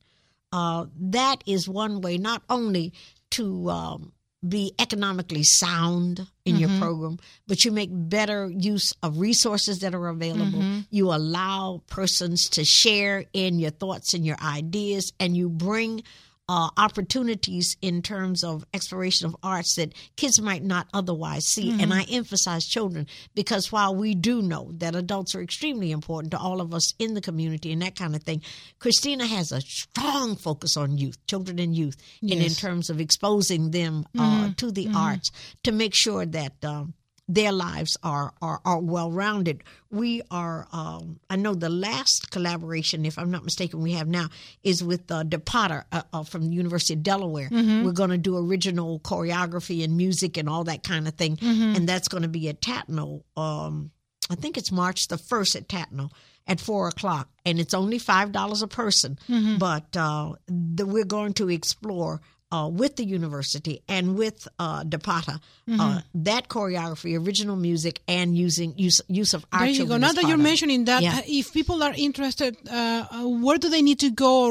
Uh, 0.53 0.87
that 0.99 1.43
is 1.47 1.69
one 1.69 2.01
way 2.01 2.17
not 2.19 2.43
only 2.49 2.93
to 3.31 3.69
um, 3.71 4.13
be 4.47 4.73
economically 4.79 5.43
sound 5.43 6.27
in 6.45 6.57
your 6.57 6.71
program, 6.79 7.19
but 7.47 7.65
you 7.65 7.73
make 7.73 7.91
better 7.93 8.49
use 8.49 8.93
of 9.03 9.19
resources 9.19 9.81
that 9.81 9.95
are 9.95 10.09
available. 10.09 10.63
You 10.91 11.13
allow 11.13 11.83
persons 11.89 12.49
to 12.51 12.65
share 12.65 13.25
in 13.33 13.59
your 13.59 13.71
thoughts 13.71 14.15
and 14.15 14.25
your 14.25 14.37
ideas, 14.43 15.13
and 15.21 15.37
you 15.37 15.49
bring 15.49 16.03
uh, 16.49 16.71
opportunities 16.77 17.77
in 17.83 18.01
terms 18.03 18.43
of 18.43 18.65
exploration 18.73 19.27
of 19.27 19.37
arts 19.43 19.75
that 19.77 19.93
kids 20.17 20.41
might 20.41 20.65
not 20.65 20.89
otherwise 20.95 21.45
see. 21.45 21.71
And 21.83 21.93
I 21.93 22.03
emphasize 22.05 22.67
children 22.67 23.07
because 23.35 23.71
while 23.71 23.95
we 23.95 24.15
do 24.15 24.41
know 24.41 24.71
that 24.79 24.95
adults 24.97 25.35
are 25.35 25.43
extremely 25.43 25.91
important 25.91 26.31
to 26.31 26.39
all 26.39 26.61
of 26.61 26.73
us 26.73 26.95
in 26.99 27.15
the 27.15 27.21
community 27.21 27.73
and 27.73 27.83
that 27.83 27.97
kind 27.97 28.17
of 28.17 28.23
thing, 28.23 28.43
Christina 28.79 29.27
has 29.27 29.53
a 29.53 29.61
strong 29.61 30.37
focus 30.37 30.77
on 30.77 30.97
youth, 30.97 31.19
children 31.27 31.59
and 31.59 31.77
youth, 31.77 31.97
and 32.23 32.33
in 32.33 32.53
terms 32.53 32.89
of 32.89 33.01
exposing 33.01 33.71
them 33.71 34.07
uh, 34.19 34.51
to 34.57 34.71
the 34.71 34.89
arts 34.95 35.31
to 35.65 35.73
make 35.73 35.95
sure 35.95 36.25
that. 36.27 36.65
Um, 36.65 36.95
their 37.29 37.53
lives 37.53 37.97
are 38.03 38.33
are, 38.41 38.61
are 38.65 38.81
well 38.81 39.13
rounded. 39.13 39.63
We 39.91 40.23
are. 40.31 40.67
Um, 40.73 41.21
I 41.29 41.37
know 41.37 41.55
the 41.55 41.69
last 41.69 42.31
collaboration, 42.31 43.05
if 43.05 43.19
I'm 43.19 43.31
not 43.31 43.45
mistaken, 43.45 43.81
we 43.83 43.93
have 43.93 44.09
now 44.09 44.29
is 44.63 44.83
with 44.83 45.11
uh, 45.11 45.23
De 45.25 45.39
Potter 45.39 45.85
uh, 45.93 46.03
uh, 46.13 46.25
from 46.25 46.43
the 46.49 46.51
University 46.57 46.95
of 46.95 47.03
Delaware. 47.03 47.49
We're 47.85 47.93
going 47.93 48.11
to 48.11 48.19
do 48.19 48.37
original 48.39 48.99
choreography 49.01 49.85
and 49.85 49.97
music 49.97 50.37
and 50.39 50.49
all 50.49 50.65
that 50.65 50.83
kind 50.85 51.07
of 51.07 51.15
thing, 51.15 51.39
and 51.77 51.89
that's 51.89 52.09
going 52.09 52.23
to 52.23 52.29
be 52.29 52.49
at 52.49 52.61
Tatno. 52.63 53.23
Um, 53.37 53.91
I 54.31 54.35
think 54.35 54.57
it's 54.57 54.73
March 54.73 55.09
the 55.09 55.19
first 55.19 55.55
at 55.57 55.69
Tatno 55.69 56.11
at 56.47 56.61
four 56.61 56.89
o'clock, 56.89 57.29
and 57.45 57.61
it's 57.61 57.75
only 57.75 57.99
five 57.99 58.33
dollars 58.33 58.63
a 58.63 58.69
person. 58.69 59.19
But 59.59 59.97
uh, 59.97 60.33
the, 60.47 60.87
we're 60.87 61.05
going 61.05 61.35
to 61.35 61.51
explore 61.51 62.21
uh, 62.51 62.69
with 62.73 62.97
the 62.97 63.05
university 63.05 63.83
and 63.89 64.17
with 64.17 64.49
uh, 64.59 64.83
Depata, 64.85 65.41
Mm-hmm. 65.69 65.81
uh, 65.81 66.01
that 66.15 66.49
choreography, 66.49 67.15
original 67.23 67.55
music, 67.55 68.01
and 68.09 68.35
using 68.39 68.73
use 68.79 69.03
use 69.07 69.35
of 69.35 69.45
our 69.53 69.61
There 69.61 69.69
you 69.69 69.85
go. 69.87 69.99
Now 69.99 70.13
that 70.13 70.25
you're 70.25 70.37
of 70.37 70.41
mentioning 70.41 70.87
that, 70.87 71.03
Yeah. 71.03 71.17
uh, 71.19 71.23
if 71.27 71.53
people 71.53 71.83
are 71.83 71.93
interested, 71.95 72.57
uh, 72.71 73.05
uh, 73.11 73.29
where 73.29 73.59
do 73.59 73.69
they 73.69 73.83
need 73.83 74.01
to 74.01 74.11
go 74.11 74.47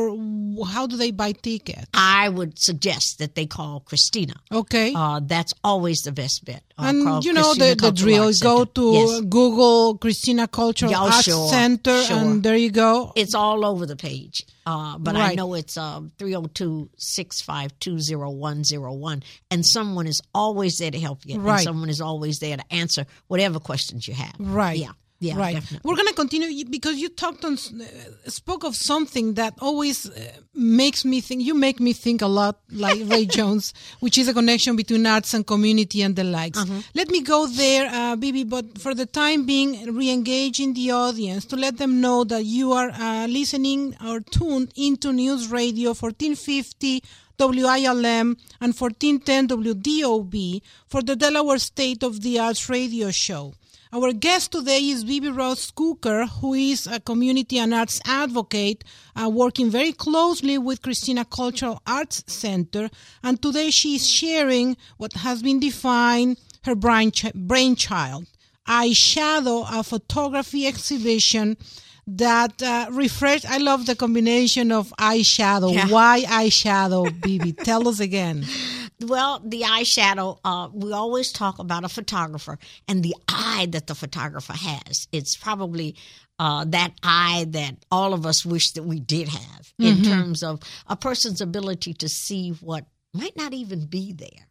or 0.60 0.66
how 0.68 0.86
do 0.86 0.96
they 0.96 1.10
buy 1.10 1.32
tickets? 1.32 1.88
I 1.96 2.30
would 2.30 2.60
suggest 2.60 3.18
that 3.18 3.34
they 3.34 3.48
call 3.48 3.80
Christina. 3.80 4.36
Okay. 4.52 4.94
Uh, 4.96 5.22
that's 5.24 5.54
always 5.64 6.02
the 6.04 6.12
best 6.12 6.46
bet. 6.46 6.62
Uh, 6.78 6.84
and 6.86 7.24
you 7.26 7.34
know 7.34 7.42
Christina 7.54 7.76
the, 7.76 7.82
the 7.88 7.92
drill. 7.94 8.26
Arts 8.26 8.40
Go 8.40 8.58
Center. 8.60 8.72
to 8.74 8.92
Yes. 8.94 9.22
Google 9.22 9.98
Christina 9.98 10.48
Cultural 10.48 10.92
Yeah, 10.92 11.02
oh, 11.02 11.06
Arts 11.08 11.24
sure, 11.24 11.50
Center, 11.50 12.04
sure. 12.04 12.18
and 12.18 12.44
there 12.44 12.56
you 12.58 12.70
go. 12.70 13.12
It's 13.16 13.34
all 13.34 13.66
over 13.66 13.88
the 13.88 13.96
page. 13.96 14.46
Uh, 14.68 14.98
but 14.98 15.16
I 15.16 15.34
know 15.34 15.54
it's 15.54 15.78
um, 15.78 16.12
302 16.20 16.90
652 16.98 18.18
0101. 18.18 19.24
And 19.50 19.66
someone 19.66 20.08
is 20.08 20.22
always 20.36 20.78
there 20.78 20.92
to 20.92 21.00
help 21.00 21.26
you. 21.26 21.40
Right. 21.40 21.56
And 21.56 21.64
someone 21.64 21.90
is 21.90 22.02
always 22.02 22.40
there 22.40 22.58
to 22.58 22.64
answer 22.70 23.06
whatever 23.28 23.60
questions 23.62 24.10
you 24.10 24.14
have. 24.14 24.34
Right. 24.38 24.78
Yeah. 24.78 24.92
Yeah. 25.20 25.36
right. 25.38 25.56
Definitely. 25.56 25.90
We're 25.90 25.96
going 25.96 26.08
to 26.10 26.14
continue 26.14 26.66
because 26.66 26.98
you 26.98 27.10
talked 27.10 27.44
on, 27.44 27.54
uh, 27.54 28.30
spoke 28.30 28.64
of 28.64 28.76
something 28.76 29.34
that 29.34 29.56
always 29.60 30.08
uh, 30.10 30.32
makes 30.54 31.04
me 31.06 31.22
think. 31.22 31.42
You 31.44 31.56
make 31.56 31.80
me 31.80 31.94
think 31.94 32.22
a 32.22 32.28
lot, 32.28 32.60
like 32.72 33.00
Ray 33.06 33.26
Jones, 33.38 33.74
which 34.00 34.18
is 34.18 34.28
a 34.28 34.34
connection 34.34 34.76
between 34.76 35.06
arts 35.08 35.34
and 35.34 35.46
community 35.46 36.04
and 36.04 36.16
the 36.16 36.24
likes. 36.24 36.60
Uh-huh. 36.60 36.82
Let 36.94 37.10
me 37.10 37.22
go 37.22 37.48
there, 37.48 37.90
uh, 37.92 38.16
Bebe. 38.16 38.44
But 38.44 38.80
for 38.80 38.94
the 38.94 39.08
time 39.08 39.46
being, 39.46 39.96
re-engaging 39.96 40.76
the 40.76 40.92
audience 40.92 41.46
to 41.46 41.56
let 41.56 41.78
them 41.78 42.00
know 42.00 42.24
that 42.26 42.44
you 42.46 42.74
are 42.74 42.90
uh, 42.90 43.26
listening 43.28 43.96
or 44.06 44.20
tuned 44.20 44.72
into 44.76 45.12
News 45.12 45.48
Radio 45.50 45.90
1450. 45.90 47.04
WILM 47.40 48.36
and 48.60 48.74
1410 48.74 49.48
WDOV 49.50 50.60
for 50.88 51.04
the 51.04 51.16
Delaware 51.16 51.60
State 51.60 52.02
of 52.02 52.22
the 52.22 52.40
Arts 52.40 52.68
radio 52.68 53.12
show. 53.12 53.54
Our 53.98 54.14
guest 54.14 54.52
today 54.52 54.78
is 54.90 55.04
Bebe 55.04 55.30
Ross 55.30 55.72
Coker, 55.72 56.28
who 56.28 56.54
is 56.54 56.86
a 56.86 57.00
community 57.00 57.58
and 57.58 57.74
arts 57.74 58.00
advocate 58.06 58.84
uh, 59.16 59.28
working 59.28 59.72
very 59.72 59.92
closely 59.92 60.60
with 60.60 60.84
Christina 60.84 61.26
Cultural 61.26 61.82
Arts 61.88 62.24
Center. 62.28 62.92
And 63.24 63.42
today 63.42 63.72
she 63.72 63.96
is 63.96 64.08
sharing 64.08 64.78
what 64.98 65.14
has 65.14 65.42
been 65.42 65.60
defined 65.60 66.38
her 66.66 66.76
brainch- 66.76 67.34
brainchild, 67.34 68.28
Eyeshadow, 68.68 69.66
a 69.68 69.82
photography 69.82 70.68
exhibition 70.68 71.58
that 72.06 72.62
uh, 72.62 72.90
refresh. 72.92 73.46
I 73.46 73.58
love 73.58 73.88
the 73.88 73.96
combination 73.96 74.72
of 74.72 74.94
eyeshadow. 75.00 75.74
Yeah. 75.74 75.88
Why 75.88 76.22
eyeshadow, 76.28 77.20
Bebe? 77.20 77.52
Tell 77.52 77.88
us 77.88 78.00
again. 78.00 78.46
Well, 79.00 79.42
the 79.46 79.62
eyeshadow, 79.62 80.40
uh, 80.44 80.70
we 80.74 80.92
always 80.92 81.32
talk 81.32 81.60
about 81.60 81.84
a 81.84 81.90
photographer 81.90 82.58
and 82.88 83.04
the 83.04 83.16
eye 83.28 83.68
that 83.72 83.86
the 83.86 83.94
photographer 83.94 84.54
has. 84.54 85.08
It's 85.12 85.36
probably 85.36 85.96
uh, 86.40 86.66
that 86.66 86.94
eye 87.04 87.46
that 87.50 87.76
all 87.92 88.14
of 88.14 88.26
us 88.26 88.44
wish 88.46 88.72
that 88.72 88.84
we 88.84 89.00
did 89.00 89.28
have 89.28 89.74
in 89.80 89.98
terms 90.04 90.42
of 90.42 90.62
a 90.88 90.96
person's 90.96 91.42
ability 91.42 91.94
to 91.96 92.10
see 92.10 92.52
what 92.62 92.86
might 93.14 93.38
not 93.38 93.54
even 93.54 93.86
be 93.86 94.14
there. 94.14 94.48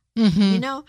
You 0.55 0.61
know? 0.61 0.85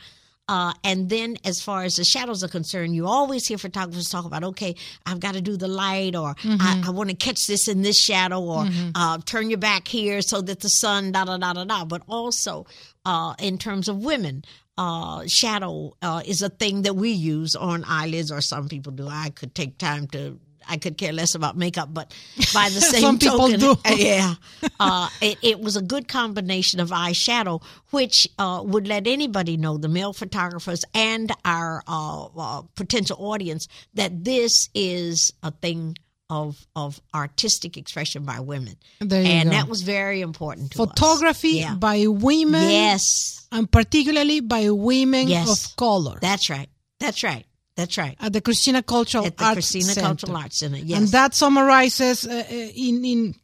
Uh, 0.49 0.71
and 0.85 1.09
then, 1.09 1.35
as 1.43 1.59
far 1.61 1.83
as 1.83 1.95
the 1.97 2.05
shadows 2.05 2.41
are 2.41 2.47
concerned, 2.47 2.95
you 2.95 3.05
always 3.05 3.45
hear 3.45 3.57
photographers 3.57 4.07
talk 4.07 4.23
about, 4.23 4.45
okay, 4.45 4.75
I've 5.05 5.19
got 5.19 5.33
to 5.33 5.41
do 5.41 5.57
the 5.57 5.67
light, 5.67 6.15
or 6.15 6.35
I, 6.45 6.83
I 6.87 6.89
want 6.91 7.09
to 7.09 7.17
catch 7.17 7.47
this 7.47 7.67
in 7.67 7.81
this 7.81 7.99
shadow, 7.99 8.39
or 8.41 8.65
uh, 8.95 9.17
turn 9.25 9.49
your 9.49 9.59
back 9.59 9.89
here 9.89 10.21
so 10.21 10.39
that 10.41 10.61
the 10.61 10.69
sun, 10.69 11.11
da 11.11 11.25
da 11.25 11.35
da 11.37 11.51
da 11.51 11.65
da. 11.65 11.83
But 11.83 12.03
also, 12.07 12.65
uh, 13.07 13.33
in 13.39 13.57
terms 13.57 13.87
of 13.87 14.03
women, 14.03 14.43
uh, 14.77 15.23
shadow 15.27 15.95
uh, 16.01 16.21
is 16.25 16.41
a 16.41 16.49
thing 16.49 16.81
that 16.83 16.95
we 16.95 17.09
use 17.09 17.55
on 17.55 17.85
eyelids, 17.87 18.31
or 18.31 18.41
some 18.41 18.67
people 18.67 18.91
do. 18.91 19.07
I 19.07 19.29
could 19.29 19.55
take 19.55 19.77
time 19.77 20.07
to. 20.07 20.37
I 20.69 20.75
could 20.75 20.97
care 20.97 21.13
less 21.13 21.33
about 21.33 21.55
makeup, 21.55 21.93
but 21.93 22.13
by 22.53 22.67
the 22.67 22.81
same 22.91 22.99
Some 22.99 23.17
people 23.19 23.47
token, 23.47 23.59
do. 23.61 23.75
yeah, 23.95 24.33
uh, 24.81 25.07
it, 25.21 25.37
it 25.41 25.59
was 25.61 25.77
a 25.77 25.81
good 25.81 26.09
combination 26.09 26.81
of 26.81 26.89
eyeshadow, 26.89 27.63
which 27.91 28.27
uh, 28.37 28.61
would 28.65 28.85
let 28.85 29.07
anybody 29.07 29.55
know, 29.55 29.77
the 29.77 29.87
male 29.87 30.11
photographers 30.11 30.83
and 30.93 31.31
our 31.45 31.81
uh, 31.87 32.25
uh, 32.37 32.61
potential 32.75 33.15
audience, 33.17 33.69
that 33.93 34.25
this 34.25 34.67
is 34.73 35.31
a 35.41 35.51
thing 35.51 35.95
of 36.29 36.67
of 36.75 36.99
artistic 37.13 37.77
expression 37.77 38.23
by 38.25 38.39
women, 38.39 38.75
and 38.99 39.09
go. 39.09 39.49
that 39.51 39.67
was 39.67 39.81
very 39.81 40.21
important 40.21 40.71
to 40.71 40.83
us. 40.83 40.89
Photography 40.89 41.49
Yeah. 41.59 41.75
by 41.75 42.07
women, 42.07 42.69
Yes, 42.69 43.47
and 43.51 43.71
particularly 43.71 44.41
by 44.41 44.69
women 44.71 45.27
Yes. 45.27 45.49
of 45.49 45.75
color 45.77 46.17
that's 46.21 46.49
right. 46.49 46.69
That's 46.99 47.23
right. 47.23 47.45
That's 47.75 47.97
right. 47.97 48.15
at 48.19 48.33
the 48.33 48.41
Christina 48.41 48.81
Cultural 48.81 49.25
At 49.25 49.37
the 49.37 49.43
Arts 49.45 49.55
Christina 49.55 49.83
Center. 49.93 50.01
Cultural 50.07 50.37
Arts 50.37 50.57
Center. 50.59 50.77
Yes. 50.77 50.97
And 50.99 51.07
that 51.09 51.35
summarizes 51.35 52.25
uh, 52.25 52.43
uh, 52.49 52.53
in 52.53 53.05
in 53.05 53.35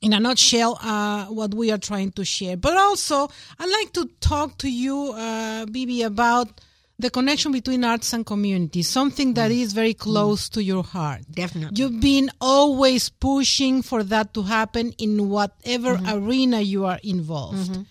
in 0.00 0.12
a 0.12 0.20
nutshell 0.20 0.78
uh, 0.80 1.24
what 1.26 1.54
we 1.54 1.72
are 1.72 1.78
trying 1.78 2.12
to 2.12 2.24
share. 2.24 2.56
But 2.56 2.76
also, 2.76 3.28
I'd 3.58 3.68
like 3.80 3.92
to 3.94 4.08
talk 4.20 4.58
to 4.58 4.68
you, 4.70 5.12
uh, 5.12 5.66
Bebe, 5.66 6.02
about 6.02 6.60
the 6.98 7.10
connection 7.10 7.52
between 7.52 7.84
arts 7.84 8.12
and 8.12 8.26
community, 8.26 8.82
something 8.82 9.34
that 9.34 9.50
mm. 9.50 9.60
is 9.60 9.72
very 9.72 9.94
mm. 9.94 9.98
close 9.98 10.48
to 10.48 10.62
your 10.62 10.82
heart. 10.82 11.22
Definitely. 11.30 11.80
You've 11.80 12.00
been 12.00 12.30
always 12.40 13.08
pushing 13.08 13.82
for 13.82 14.02
that 14.04 14.34
to 14.34 14.42
happen 14.42 14.92
in 14.98 15.28
whatever 15.28 15.94
Mm-hmm. 15.94 16.18
arena 16.18 16.60
you 16.60 16.86
are 16.86 16.98
involved. 17.02 17.70
Mm-hmm. 17.70 17.82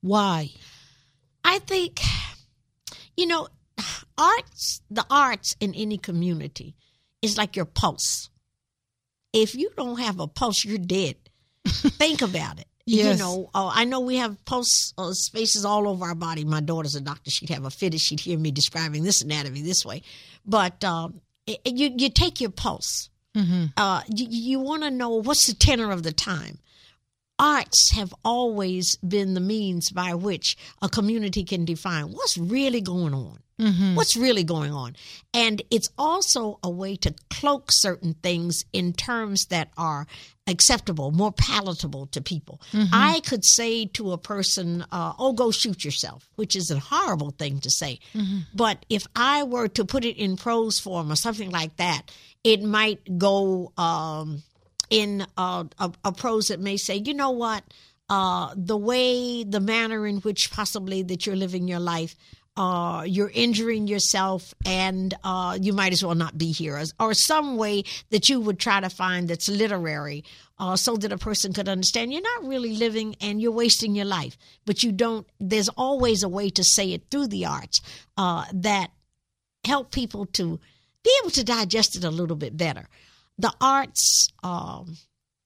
Why? 0.00 0.50
I 1.44 1.58
think, 1.60 2.00
you 3.16 3.26
know, 3.26 3.48
arts, 4.18 4.80
the 4.90 5.04
arts 5.10 5.56
in 5.60 5.74
any 5.74 5.98
community 5.98 6.74
is 7.20 7.36
like 7.36 7.56
your 7.56 7.66
pulse. 7.66 8.30
If 9.32 9.54
you 9.54 9.70
don't 9.76 9.98
have 9.98 10.20
a 10.20 10.26
pulse, 10.26 10.64
you're 10.64 10.78
dead. 10.78 11.16
Think 11.66 12.22
about 12.22 12.60
it. 12.60 12.68
Yes. 12.86 13.18
You 13.18 13.24
know, 13.24 13.50
uh, 13.54 13.70
I 13.72 13.84
know 13.84 14.00
we 14.00 14.16
have 14.16 14.44
pulse 14.44 14.92
uh, 14.98 15.12
spaces 15.12 15.64
all 15.64 15.88
over 15.88 16.04
our 16.04 16.14
body. 16.14 16.44
My 16.44 16.60
daughter's 16.60 16.94
a 16.94 17.00
doctor. 17.00 17.30
She'd 17.30 17.50
have 17.50 17.64
a 17.64 17.70
fit 17.70 17.94
if 17.94 18.00
she'd 18.00 18.20
hear 18.20 18.38
me 18.38 18.50
describing 18.50 19.04
this 19.04 19.22
anatomy 19.22 19.62
this 19.62 19.84
way. 19.84 20.02
But 20.44 20.84
um, 20.84 21.20
it, 21.46 21.60
you, 21.64 21.94
you 21.96 22.10
take 22.10 22.40
your 22.40 22.50
pulse. 22.50 23.08
Uh, 23.76 24.02
you 24.08 24.26
you 24.30 24.60
want 24.60 24.84
to 24.84 24.90
know 24.90 25.20
what's 25.20 25.46
the 25.46 25.54
tenor 25.54 25.90
of 25.90 26.04
the 26.04 26.12
time 26.12 26.58
arts 27.38 27.92
have 27.92 28.14
always 28.24 28.96
been 28.96 29.34
the 29.34 29.40
means 29.40 29.90
by 29.90 30.14
which 30.14 30.56
a 30.82 30.88
community 30.88 31.44
can 31.44 31.64
define 31.64 32.06
what's 32.06 32.38
really 32.38 32.80
going 32.80 33.14
on. 33.14 33.40
What's 33.94 34.16
really 34.16 34.42
going 34.44 34.72
on? 34.72 34.96
And 35.32 35.62
it's 35.70 35.88
also 35.96 36.58
a 36.62 36.70
way 36.70 36.96
to 36.96 37.14
cloak 37.30 37.70
certain 37.70 38.14
things 38.14 38.64
in 38.72 38.92
terms 38.92 39.46
that 39.46 39.70
are 39.76 40.06
acceptable, 40.46 41.12
more 41.12 41.32
palatable 41.32 42.06
to 42.06 42.20
people. 42.20 42.60
I 42.92 43.20
could 43.20 43.44
say 43.44 43.86
to 43.86 44.12
a 44.12 44.18
person, 44.18 44.84
uh, 44.90 45.12
oh, 45.18 45.32
go 45.32 45.50
shoot 45.50 45.84
yourself, 45.84 46.28
which 46.36 46.56
is 46.56 46.70
a 46.70 46.78
horrible 46.78 47.30
thing 47.30 47.60
to 47.60 47.70
say. 47.70 48.00
But 48.54 48.84
if 48.90 49.06
I 49.14 49.44
were 49.44 49.68
to 49.68 49.84
put 49.84 50.04
it 50.04 50.16
in 50.16 50.36
prose 50.36 50.80
form 50.80 51.10
or 51.12 51.16
something 51.16 51.50
like 51.50 51.76
that, 51.76 52.10
it 52.42 52.62
might 52.62 53.18
go. 53.18 53.72
Um, 53.78 54.42
in 54.90 55.26
uh, 55.38 55.64
a, 55.78 55.90
a 56.04 56.12
prose 56.12 56.48
that 56.48 56.60
may 56.60 56.76
say, 56.76 56.96
you 56.96 57.14
know 57.14 57.30
what, 57.30 57.64
uh, 58.10 58.52
the 58.54 58.76
way, 58.76 59.42
the 59.42 59.58
manner 59.58 60.06
in 60.06 60.18
which 60.18 60.50
possibly 60.52 61.02
that 61.02 61.26
you're 61.26 61.34
living 61.34 61.66
your 61.66 61.80
life, 61.80 62.14
uh, 62.56 63.04
you're 63.06 63.32
injuring 63.34 63.88
yourself, 63.88 64.54
and 64.64 65.12
uh, 65.24 65.58
you 65.60 65.72
might 65.72 65.92
as 65.92 66.04
well 66.04 66.14
not 66.14 66.38
be 66.38 66.52
here, 66.52 66.76
or, 66.76 67.08
or 67.08 67.14
some 67.14 67.56
way 67.56 67.82
that 68.10 68.28
you 68.28 68.40
would 68.40 68.58
try 68.58 68.80
to 68.80 68.88
find 68.88 69.28
that's 69.28 69.48
literary, 69.48 70.24
uh, 70.58 70.76
so 70.76 70.96
that 70.96 71.12
a 71.12 71.18
person 71.18 71.52
could 71.52 71.68
understand 71.68 72.12
you're 72.12 72.22
not 72.22 72.44
really 72.44 72.76
living 72.76 73.16
and 73.20 73.42
you're 73.42 73.50
wasting 73.50 73.96
your 73.96 74.04
life. 74.04 74.36
But 74.64 74.82
you 74.82 74.92
don't. 74.92 75.26
There's 75.40 75.68
always 75.70 76.22
a 76.22 76.28
way 76.28 76.50
to 76.50 76.62
say 76.62 76.92
it 76.92 77.10
through 77.10 77.28
the 77.28 77.46
arts 77.46 77.80
uh, 78.16 78.44
that 78.52 78.90
help 79.64 79.90
people 79.90 80.26
to 80.26 80.60
be 81.02 81.18
able 81.22 81.30
to 81.30 81.44
digest 81.44 81.96
it 81.96 82.04
a 82.04 82.10
little 82.10 82.36
bit 82.36 82.56
better. 82.56 82.88
The 83.36 83.52
arts 83.60 84.28
um, 84.44 84.96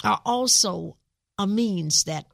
are 0.04 0.20
also 0.26 0.96
a 1.38 1.46
means 1.46 2.04
that 2.04 2.26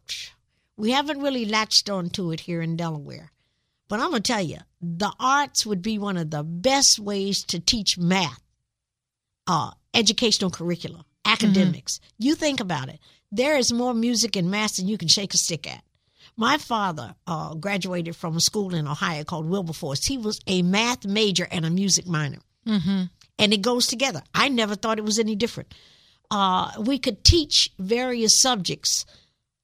we 0.76 0.90
haven't 0.90 1.20
really 1.20 1.44
latched 1.44 1.88
onto 1.88 2.32
it 2.32 2.40
here 2.40 2.60
in 2.60 2.76
Delaware. 2.76 3.30
But 3.94 4.00
I'm 4.00 4.10
going 4.10 4.22
to 4.24 4.32
tell 4.32 4.42
you, 4.42 4.58
the 4.82 5.12
arts 5.20 5.64
would 5.64 5.80
be 5.80 6.00
one 6.00 6.16
of 6.16 6.28
the 6.28 6.42
best 6.42 6.98
ways 6.98 7.44
to 7.44 7.60
teach 7.60 7.96
math, 7.96 8.42
uh, 9.46 9.70
educational 9.94 10.50
curriculum, 10.50 11.04
academics. 11.24 12.00
You 12.18 12.34
think 12.34 12.58
about 12.58 12.88
it. 12.88 12.98
There 13.30 13.56
is 13.56 13.72
more 13.72 13.94
music 13.94 14.34
and 14.34 14.50
math 14.50 14.78
than 14.78 14.88
you 14.88 14.98
can 14.98 15.06
shake 15.06 15.32
a 15.32 15.36
stick 15.36 15.72
at. 15.72 15.84
My 16.36 16.58
father 16.58 17.14
uh, 17.28 17.54
graduated 17.54 18.16
from 18.16 18.36
a 18.36 18.40
school 18.40 18.74
in 18.74 18.88
Ohio 18.88 19.22
called 19.22 19.48
Wilberforce. 19.48 20.04
He 20.04 20.18
was 20.18 20.40
a 20.48 20.62
math 20.62 21.06
major 21.06 21.46
and 21.48 21.64
a 21.64 21.70
music 21.70 22.08
minor. 22.08 22.40
And 23.38 23.52
it 23.52 23.62
goes 23.62 23.86
together. 23.86 24.22
I 24.34 24.48
never 24.48 24.74
thought 24.74 24.98
it 24.98 25.04
was 25.04 25.20
any 25.20 25.36
different. 25.36 25.72
Uh, 26.32 26.72
we 26.80 26.98
could 26.98 27.22
teach 27.22 27.70
various 27.78 28.40
subjects 28.42 29.06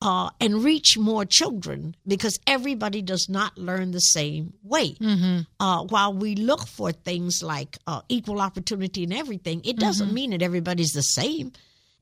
uh, 0.02 0.30
and 0.40 0.64
reach 0.64 0.97
more 0.97 1.25
children 1.26 1.95
because 2.07 2.38
everybody 2.47 3.02
does 3.02 3.28
not 3.28 3.59
learn 3.59 3.90
the 3.90 4.00
same 4.00 4.54
way. 4.62 4.97
Uh, 5.61 5.83
while 5.85 6.14
we 6.14 6.35
look 6.37 6.66
for 6.66 6.90
things 6.92 7.42
like 7.42 7.76
uh, 7.87 8.00
equal 8.09 8.40
opportunity 8.40 9.04
and 9.04 9.12
everything, 9.12 9.61
it 9.64 9.76
doesn't 9.76 10.12
mean 10.14 10.30
that 10.30 10.42
everybody's 10.42 10.92
the 10.92 11.02
same. 11.02 11.52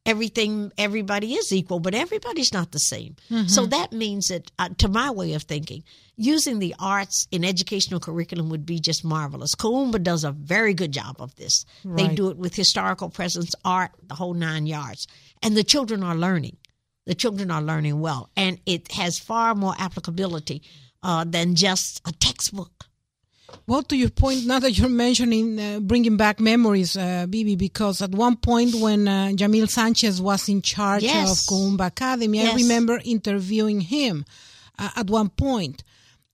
Everything, 0.06 0.72
everybody 0.78 1.34
is 1.34 1.52
equal, 1.52 1.80
but 1.80 1.94
everybody's 1.94 2.52
not 2.52 2.70
the 2.72 2.78
same. 2.78 3.16
So 3.46 3.66
that 3.66 3.92
means 3.92 4.28
that, 4.28 4.50
uh, 4.58 4.70
to 4.78 4.88
my 4.88 5.10
way 5.10 5.34
of 5.34 5.42
thinking, 5.42 5.82
using 6.16 6.60
the 6.60 6.74
arts 6.78 7.26
in 7.30 7.44
educational 7.44 8.00
curriculum 8.00 8.48
would 8.48 8.64
be 8.64 8.78
just 8.80 9.04
marvelous. 9.04 9.54
Kuumba 9.54 10.02
does 10.02 10.24
a 10.24 10.32
very 10.32 10.72
good 10.72 10.92
job 10.92 11.16
of 11.20 11.34
this. 11.36 11.66
They 11.84 12.08
do 12.14 12.30
it 12.30 12.38
with 12.38 12.54
historical 12.54 13.10
presence, 13.10 13.52
art, 13.66 13.90
the 14.06 14.14
whole 14.14 14.32
nine 14.34 14.66
yards, 14.66 15.06
and 15.42 15.54
the 15.54 15.64
children 15.64 16.02
are 16.02 16.14
learning 16.14 16.56
the 17.08 17.14
children 17.14 17.50
are 17.50 17.62
learning 17.62 17.98
well, 18.00 18.28
and 18.36 18.60
it 18.66 18.92
has 18.92 19.18
far 19.18 19.54
more 19.54 19.74
applicability 19.78 20.60
uh, 21.02 21.24
than 21.26 21.54
just 21.54 22.06
a 22.06 22.12
textbook. 22.12 22.84
Well, 23.66 23.82
to 23.84 23.96
your 23.96 24.10
point, 24.10 24.44
now 24.44 24.58
that 24.58 24.72
you're 24.76 24.90
mentioning 24.90 25.58
uh, 25.58 25.80
bringing 25.80 26.18
back 26.18 26.38
memories, 26.38 26.98
uh, 26.98 27.26
Bebe, 27.26 27.56
because 27.56 28.02
at 28.02 28.10
one 28.10 28.36
point 28.36 28.74
when 28.74 29.08
uh, 29.08 29.30
Jamil 29.34 29.70
Sanchez 29.70 30.20
was 30.20 30.50
in 30.50 30.60
charge 30.60 31.02
Yes. 31.02 31.30
of 31.30 31.36
Kuumba 31.54 31.86
Academy, 31.86 32.46
I 32.46 32.54
remember 32.54 33.00
interviewing 33.02 33.80
him 33.80 34.26
uh, 34.78 34.90
at 34.96 35.08
one 35.08 35.30
point. 35.30 35.82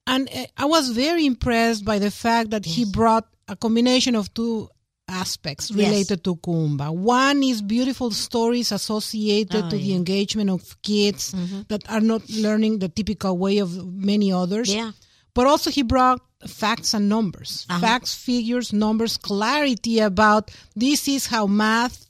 And 0.08 0.28
uh, 0.28 0.46
I 0.56 0.64
was 0.64 0.90
very 0.90 1.24
impressed 1.24 1.84
by 1.84 2.00
the 2.00 2.10
fact 2.10 2.50
that 2.50 2.64
he 2.64 2.84
brought 2.84 3.28
a 3.46 3.54
combination 3.54 4.16
of 4.16 4.34
two 4.34 4.68
aspects 5.08 5.70
Yes. 5.70 5.88
related 5.88 6.24
to 6.24 6.36
Kuumba. 6.36 6.90
One 6.94 7.42
is 7.42 7.62
beautiful 7.62 8.10
stories 8.10 8.72
associated 8.72 9.64
Oh, 9.64 9.70
to 9.70 9.76
the 9.76 9.82
yeah. 9.82 9.94
Mm-hmm. 9.94 9.96
engagement 9.98 10.50
of 10.50 10.80
kids 10.82 11.34
that 11.68 11.82
are 11.88 12.00
not 12.00 12.28
learning 12.30 12.78
the 12.78 12.88
typical 12.88 13.36
way 13.36 13.58
of 13.58 13.70
many 13.86 14.32
others 14.32 14.72
Yeah. 14.72 14.92
but 15.34 15.46
also 15.46 15.70
he 15.70 15.82
brought 15.82 16.20
facts 16.46 16.94
and 16.94 17.08
numbers 17.08 17.66
Uh-huh. 17.68 17.80
facts 17.80 18.14
figures 18.14 18.72
numbers 18.72 19.16
clarity 19.16 19.98
about 20.00 20.50
this 20.76 21.08
is 21.08 21.26
how 21.26 21.46
math 21.46 22.06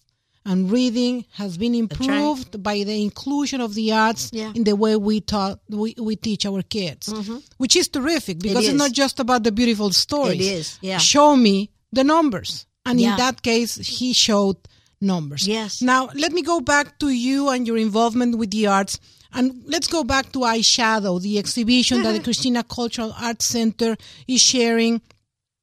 and 0.46 0.70
reading 0.70 1.24
has 1.32 1.56
been 1.56 1.72
right. 1.72 1.80
improved 1.86 2.62
by 2.62 2.84
the 2.84 3.02
inclusion 3.02 3.60
of 3.60 3.74
the 3.74 3.92
arts 3.92 4.30
Yeah. 4.32 4.52
in 4.54 4.64
the 4.64 4.76
way 4.76 4.94
we 4.96 5.20
taught 5.20 5.58
we, 5.68 5.94
we 5.98 6.16
teach 6.16 6.44
our 6.46 6.62
kids 6.62 7.12
which 7.58 7.76
is 7.76 7.88
terrific 7.88 8.38
because 8.40 8.64
it's 8.64 8.68
Mm-hmm. 8.68 8.78
not 8.78 8.92
just 8.92 9.18
about 9.20 9.42
the 9.42 9.52
beautiful 9.52 9.90
stories 9.92 10.40
It 10.40 10.52
is, 10.60 10.78
yeah. 10.80 10.98
show 10.98 11.34
me 11.36 11.70
the 11.92 12.04
numbers 12.04 12.66
and 12.86 13.00
Yeah. 13.00 13.10
in 13.12 13.16
that 13.16 13.42
case 13.42 13.74
he 13.76 14.12
showed 14.12 14.56
numbers 15.00 15.46
Yes. 15.46 15.82
now 15.82 16.08
let 16.14 16.32
me 16.32 16.42
go 16.42 16.60
back 16.60 16.98
to 17.00 17.08
you 17.10 17.48
and 17.48 17.66
your 17.66 17.76
involvement 17.78 18.36
with 18.38 18.50
the 18.50 18.66
arts 18.66 18.98
and 19.32 19.62
let's 19.66 19.88
go 19.88 20.04
back 20.04 20.32
to 20.32 20.40
eyeshadow 20.40 21.20
the 21.20 21.38
exhibition 21.38 22.02
that 22.02 22.12
the 22.12 22.20
christina 22.28 22.62
cultural 22.62 23.12
arts 23.20 23.46
center 23.46 23.96
is 24.28 24.40
sharing 24.40 25.00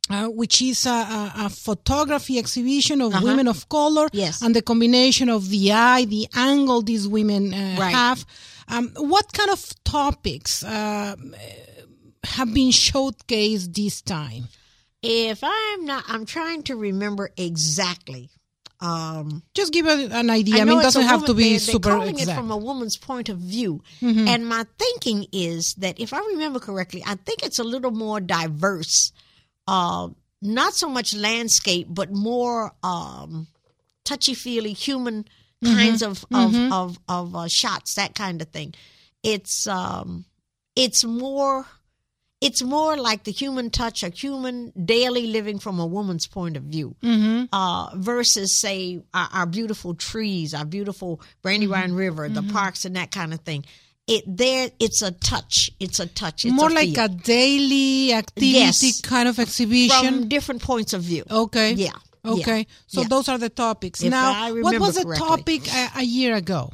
uh, 0.09 0.25
which 0.27 0.61
is 0.61 0.85
a, 0.85 0.89
a, 0.89 1.33
a 1.45 1.49
photography 1.49 2.37
exhibition 2.37 3.01
of 3.01 3.13
women 3.23 3.47
of 3.47 3.69
color. 3.69 4.09
Yes. 4.11 4.41
and 4.41 4.53
the 4.53 4.61
combination 4.61 5.29
of 5.29 5.49
the 5.49 5.71
eye, 5.71 6.03
the 6.03 6.27
angle 6.35 6.81
these 6.81 7.07
women 7.07 7.53
uh, 7.53 7.77
Right. 7.79 7.95
have. 7.95 8.25
Um, 8.67 8.91
what 8.97 9.31
kind 9.31 9.49
of 9.51 9.61
topics 9.85 10.63
uh, 10.65 11.15
have 12.25 12.53
been 12.53 12.71
showcased 12.71 13.73
this 13.73 14.01
time? 14.01 14.49
If 15.03 15.43
I'm 15.43 15.85
not, 15.85 16.03
I'm 16.07 16.25
trying 16.25 16.63
to 16.63 16.75
remember 16.75 17.31
exactly. 17.37 18.29
Um, 18.79 19.43
Just 19.53 19.73
give 19.73 19.85
a, 19.85 20.09
an 20.11 20.29
idea. 20.29 20.55
I, 20.55 20.63
know 20.63 20.71
mean, 20.71 20.79
it 20.79 20.83
doesn't 20.83 21.03
have 21.03 21.25
to 21.25 21.33
be 21.33 21.51
they're, 21.51 21.59
super 21.59 21.89
they're 21.89 21.97
calling 21.97 22.09
exact. 22.19 22.29
Mm-hmm. 22.29 22.39
it 22.39 22.41
from 22.41 22.51
a 22.51 22.57
woman's 22.57 22.97
point 22.97 23.29
of 23.29 23.37
view. 23.37 23.83
And 24.01 24.47
my 24.47 24.65
thinking 24.79 25.27
is 25.31 25.75
that 25.75 25.99
if 25.99 26.13
I 26.13 26.19
remember 26.19 26.59
correctly, 26.59 27.03
I 27.05 27.15
think 27.15 27.43
it's 27.43 27.59
a 27.59 27.63
little 27.63 27.91
more 27.91 28.19
diverse. 28.19 29.11
Uh, 29.67 30.09
not 30.41 30.73
so 30.73 30.89
much 30.89 31.15
landscape, 31.15 31.87
but 31.89 32.11
more 32.11 32.71
um, 32.83 33.47
touchy 34.03 34.33
feely 34.33 34.73
human 34.73 35.25
Mm-hmm. 35.63 35.75
kinds 35.77 36.01
of 36.01 36.25
of 36.33 36.55
of, 36.73 36.99
of 37.07 37.35
uh, 37.35 37.47
shots, 37.47 37.93
that 37.93 38.15
kind 38.15 38.41
of 38.41 38.47
thing. 38.47 38.73
It's 39.21 39.67
um, 39.67 40.25
it's 40.75 41.03
more 41.05 41.67
it's 42.41 42.63
more 42.63 42.97
like 42.97 43.23
the 43.23 43.31
human 43.31 43.69
touch, 43.69 44.01
a 44.03 44.09
human 44.09 44.73
daily 44.83 45.27
living 45.27 45.59
from 45.59 45.79
a 45.79 45.85
woman's 45.85 46.27
point 46.27 46.57
of 46.57 46.63
view, 46.63 46.95
Mm-hmm. 47.03 47.45
uh, 47.53 47.91
versus 47.95 48.59
say 48.59 49.01
our, 49.13 49.29
our 49.31 49.45
beautiful 49.45 49.93
trees, 49.93 50.53
our 50.53 50.65
beautiful 50.65 51.21
Brandywine 51.43 51.89
Mm-hmm. 51.89 51.95
River, 51.97 52.29
the 52.29 52.43
parks, 52.43 52.83
and 52.85 52.95
that 52.95 53.11
kind 53.11 53.33
of 53.33 53.41
thing. 53.41 53.63
It 54.07 54.23
there, 54.27 54.71
it's 54.79 55.01
a 55.03 55.11
touch. 55.11 55.69
It's 55.79 55.99
a 55.99 56.07
touch. 56.07 56.43
It's 56.43 56.53
More 56.53 56.69
a 56.69 56.73
like 56.73 56.95
feel. 56.95 57.05
a 57.05 57.09
daily 57.09 58.11
activity 58.13 58.47
Yes. 58.57 59.01
kind 59.01 59.29
of 59.29 59.37
exhibition. 59.39 60.05
from 60.05 60.27
different 60.27 60.61
points 60.63 60.93
of 60.93 61.03
view. 61.03 61.23
okay. 61.29 61.73
Yeah. 61.73 61.91
Okay. 62.25 62.57
Yeah. 62.59 62.63
So 62.87 63.01
Yeah. 63.01 63.07
those 63.07 63.29
are 63.29 63.37
the 63.37 63.49
topics. 63.49 64.03
If 64.03 64.09
now, 64.11 64.53
what 64.55 64.79
was 64.79 64.95
the 64.95 65.03
correctly. 65.05 65.27
topic 65.59 65.73
a, 65.73 65.99
a 65.99 66.03
year 66.03 66.35
ago? 66.35 66.71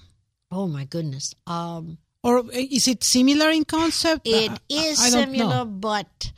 Oh 0.51 0.67
my 0.67 0.86
goodness. 0.86 1.34
Um, 1.45 1.97
Or 2.23 2.43
is 2.51 2.88
it 2.88 3.03
similar 3.03 3.49
in 3.49 3.63
concept? 3.65 4.27
It 4.27 4.51
Uh, 4.51 4.58
is 4.69 4.99
I 4.99 5.10
similar, 5.10 5.63
know. 5.63 5.65
but 5.65 6.32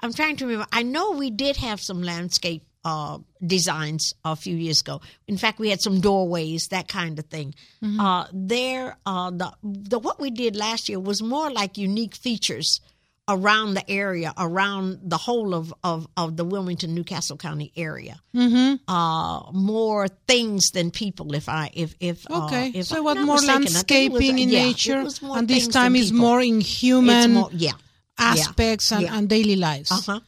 I'm 0.00 0.12
trying 0.12 0.36
to 0.36 0.46
remember. 0.46 0.68
I 0.72 0.82
know 0.82 1.12
we 1.12 1.30
did 1.30 1.56
have 1.56 1.80
some 1.80 2.02
landscape 2.02 2.64
uh, 2.84 3.18
designs 3.44 4.12
a 4.24 4.36
few 4.36 4.54
years 4.56 4.80
ago. 4.82 5.00
In 5.26 5.38
fact, 5.38 5.58
we 5.58 5.70
had 5.70 5.80
some 5.80 6.00
doorways, 6.00 6.68
that 6.68 6.86
kind 6.86 7.18
of 7.18 7.24
thing. 7.26 7.54
Mm-hmm. 7.82 7.98
Uh, 8.00 8.26
there, 8.32 8.96
uh, 9.06 9.30
the 9.30 9.52
the 9.62 9.98
what 9.98 10.20
we 10.20 10.30
did 10.30 10.54
last 10.56 10.88
year 10.88 11.00
was 11.00 11.22
more 11.22 11.50
like 11.50 11.78
unique 11.78 12.14
features 12.14 12.80
around 13.26 13.74
the 13.74 13.90
area, 13.90 14.32
around 14.36 14.98
the 15.02 15.16
whole 15.16 15.54
of 15.54 15.72
of, 15.82 16.06
of 16.16 16.36
the 16.36 16.44
Wilmington 16.44 16.94
New 16.94 17.04
Castle 17.04 17.36
County 17.36 17.72
area. 17.76 18.16
Mm-hmm. 18.34 18.90
Uh, 18.90 19.50
more 19.52 20.08
things 20.28 20.70
than 20.72 20.90
people. 20.90 21.34
If 21.34 21.48
I 21.48 21.70
if 21.72 21.94
if 22.00 22.26
uh, 22.30 22.46
Okay, 22.46 22.72
if 22.74 22.86
so 22.86 22.96
I'm 22.98 23.04
what 23.04 23.16
more 23.18 23.36
mistaken, 23.36 23.52
I 23.52 23.56
it 23.56 23.60
was- 23.62 23.74
landscaping 23.74 24.38
in 24.38 24.48
yeah, 24.50 24.64
nature, 24.64 25.06
and 25.22 25.48
this 25.48 25.68
time 25.68 25.96
is 25.96 26.12
more 26.12 26.40
in 26.42 26.60
human 26.60 27.32
more, 27.32 27.50
yeah. 27.52 27.72
aspects 28.18 28.92
and, 28.92 29.02
yeah. 29.02 29.16
and 29.16 29.28
daily 29.28 29.56
lives. 29.56 29.90
Uh-huh. 29.90 30.20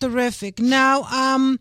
Terrific. 0.00 0.58
Now, 0.58 1.02
um, 1.02 1.58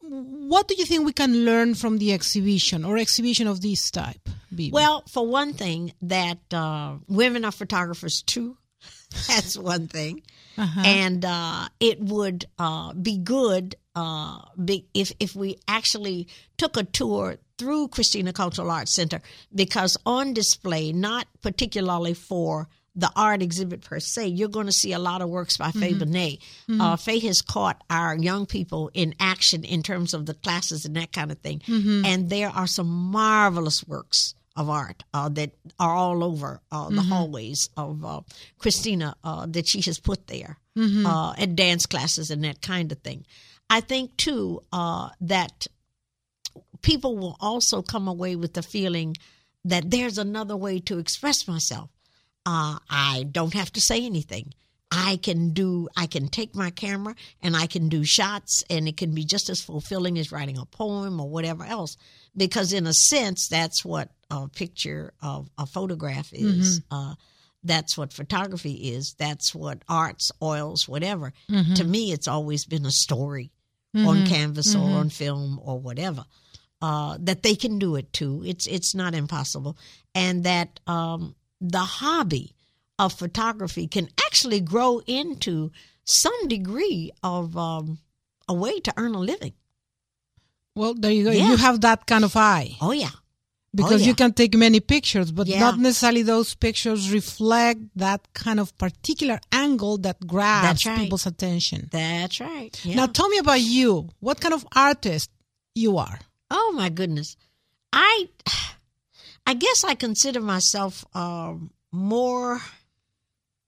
what 0.00 0.66
do 0.68 0.74
you 0.74 0.84
think 0.86 1.04
we 1.04 1.12
can 1.12 1.44
learn 1.44 1.74
from 1.74 1.98
the 1.98 2.12
exhibition 2.12 2.84
or 2.84 2.96
exhibition 2.98 3.46
of 3.46 3.60
this 3.60 3.90
type? 3.90 4.28
Bebe? 4.50 4.72
Well, 4.72 5.04
for 5.08 5.26
one 5.26 5.52
thing, 5.52 5.92
that 6.02 6.38
uh, 6.52 6.94
women 7.06 7.44
are 7.44 7.52
photographers 7.52 8.22
too. 8.22 8.56
That's 9.28 9.56
one 9.56 9.88
thing, 9.88 10.22
Uh-huh. 10.56 10.82
and 10.84 11.24
uh, 11.24 11.68
it 11.80 12.00
would 12.00 12.44
uh, 12.58 12.92
be 12.94 13.18
good 13.18 13.74
uh, 13.94 14.38
be, 14.62 14.86
if 14.94 15.12
if 15.18 15.34
we 15.34 15.58
actually 15.66 16.28
took 16.56 16.76
a 16.76 16.84
tour 16.84 17.36
through 17.58 17.88
Christina 17.88 18.32
Cultural 18.32 18.70
Arts 18.70 18.94
Center 18.94 19.20
because 19.54 19.96
on 20.06 20.34
display, 20.34 20.92
not 20.92 21.26
particularly 21.42 22.14
for 22.14 22.68
the 22.94 23.10
art 23.16 23.42
exhibit 23.42 23.80
per 23.82 23.98
se, 24.00 24.26
you're 24.28 24.48
going 24.48 24.66
to 24.66 24.72
see 24.72 24.92
a 24.92 24.98
lot 24.98 25.22
of 25.22 25.28
works 25.28 25.56
by 25.56 25.70
Faye 25.70 25.94
Benet. 25.94 26.38
Uh, 26.68 26.96
Faye 26.96 27.20
has 27.20 27.40
caught 27.42 27.82
our 27.88 28.16
young 28.16 28.44
people 28.46 28.90
in 28.94 29.14
action 29.20 29.64
in 29.64 29.82
terms 29.82 30.14
of 30.14 30.26
the 30.26 30.34
classes 30.34 30.84
and 30.84 30.96
that 30.96 31.12
kind 31.12 31.30
of 31.32 31.38
thing. 31.38 31.62
And 31.68 32.28
there 32.30 32.48
are 32.50 32.66
some 32.66 32.88
marvelous 32.88 33.86
works 33.86 34.34
of 34.58 34.68
art 34.68 35.04
uh, 35.14 35.28
that 35.30 35.52
are 35.78 35.94
all 35.94 36.24
over 36.24 36.60
uh, 36.72 36.90
the 36.90 37.00
hallways 37.02 37.70
of 37.76 38.04
uh, 38.04 38.20
Christina 38.58 39.14
uh, 39.22 39.46
that 39.46 39.68
she 39.68 39.80
has 39.82 40.00
put 40.00 40.26
there 40.26 40.58
uh, 41.06 41.32
at 41.38 41.54
dance 41.54 41.86
classes 41.86 42.30
and 42.30 42.42
that 42.44 42.60
kind 42.60 42.90
of 42.92 42.98
thing. 42.98 43.24
I 43.70 43.80
think, 43.80 44.16
too, 44.16 44.60
uh, 44.72 45.10
that 45.20 45.66
people 46.82 47.16
will 47.16 47.36
also 47.40 47.82
come 47.82 48.08
away 48.08 48.34
with 48.36 48.54
the 48.54 48.62
feeling 48.62 49.16
that 49.64 49.90
there's 49.90 50.18
another 50.18 50.56
way 50.56 50.80
to 50.80 50.98
express 50.98 51.46
myself. 51.46 51.90
Uh, 52.46 52.78
I 52.88 53.26
don't 53.30 53.54
have 53.54 53.72
to 53.72 53.80
say 53.80 54.04
anything. 54.04 54.54
I 54.90 55.18
can 55.22 55.50
do, 55.50 55.88
I 55.96 56.06
can 56.06 56.28
take 56.28 56.54
my 56.54 56.70
camera 56.70 57.14
and 57.42 57.54
I 57.56 57.66
can 57.66 57.88
do 57.88 58.04
shots, 58.04 58.64
and 58.70 58.88
it 58.88 58.96
can 58.96 59.14
be 59.14 59.24
just 59.24 59.50
as 59.50 59.60
fulfilling 59.60 60.18
as 60.18 60.32
writing 60.32 60.56
a 60.56 60.64
poem 60.64 61.20
or 61.20 61.28
whatever 61.28 61.64
else. 61.64 61.96
Because, 62.36 62.72
in 62.72 62.86
a 62.86 62.94
sense, 62.94 63.48
that's 63.48 63.84
what 63.84 64.10
a 64.30 64.48
picture 64.48 65.12
of 65.22 65.50
a 65.58 65.66
photograph 65.66 66.32
is. 66.32 66.80
Uh, 66.90 67.14
that's 67.64 67.98
what 67.98 68.12
photography 68.12 68.72
is. 68.94 69.14
That's 69.18 69.54
what 69.54 69.82
arts, 69.88 70.30
oils, 70.40 70.88
whatever. 70.88 71.32
To 71.74 71.84
me, 71.84 72.12
it's 72.12 72.28
always 72.28 72.64
been 72.64 72.86
a 72.86 72.90
story 72.90 73.50
on 73.96 74.26
canvas 74.26 74.74
or 74.74 74.78
on 74.98 75.10
film 75.10 75.58
or 75.62 75.78
whatever. 75.80 76.24
Uh, 76.80 77.18
that 77.20 77.42
they 77.42 77.56
can 77.56 77.78
do 77.80 77.96
it 77.96 78.12
too. 78.12 78.42
It's 78.46 78.66
it's 78.68 78.94
not 78.94 79.12
impossible, 79.14 79.76
and 80.14 80.44
that 80.44 80.78
um, 80.86 81.34
the 81.60 81.80
hobby 81.80 82.54
of 82.98 83.12
photography 83.12 83.86
can 83.86 84.08
actually 84.26 84.60
grow 84.60 85.00
into 85.06 85.70
some 86.04 86.48
degree 86.48 87.10
of 87.22 87.56
um, 87.56 87.98
a 88.48 88.54
way 88.54 88.80
to 88.80 88.92
earn 88.96 89.14
a 89.14 89.20
living. 89.20 89.52
well, 90.74 90.94
there 90.94 91.10
you 91.10 91.24
go. 91.24 91.30
yeah. 91.30 91.48
You 91.50 91.56
have 91.56 91.80
that 91.82 92.06
kind 92.06 92.24
of 92.24 92.36
eye. 92.36 92.76
Oh 92.80 92.92
yeah, 92.92 93.10
because 93.74 94.02
yeah. 94.02 94.08
you 94.08 94.14
can 94.14 94.32
take 94.32 94.54
many 94.54 94.80
pictures, 94.80 95.30
but 95.32 95.46
Yeah. 95.46 95.60
not 95.60 95.78
necessarily 95.78 96.22
those 96.22 96.54
pictures 96.54 97.10
reflect 97.12 97.80
that 97.96 98.20
kind 98.32 98.60
of 98.60 98.76
particular 98.78 99.38
angle 99.52 99.98
that 99.98 100.24
grabs 100.26 100.86
right. 100.86 100.98
people's 100.98 101.26
attention. 101.26 101.88
That's 101.90 102.40
right. 102.40 102.80
Now, 102.84 103.06
tell 103.06 103.28
me 103.28 103.38
about 103.38 103.60
you. 103.60 104.08
What 104.20 104.40
kind 104.40 104.54
of 104.54 104.66
artist 104.74 105.30
you 105.74 105.98
are? 105.98 106.18
Oh 106.50 106.72
my 106.76 106.88
goodness. 106.88 107.36
I 107.92 108.28
I 109.46 109.54
guess 109.54 109.84
I 109.84 109.94
consider 109.94 110.40
myself 110.40 111.04
um, 111.14 111.70
more 111.90 112.60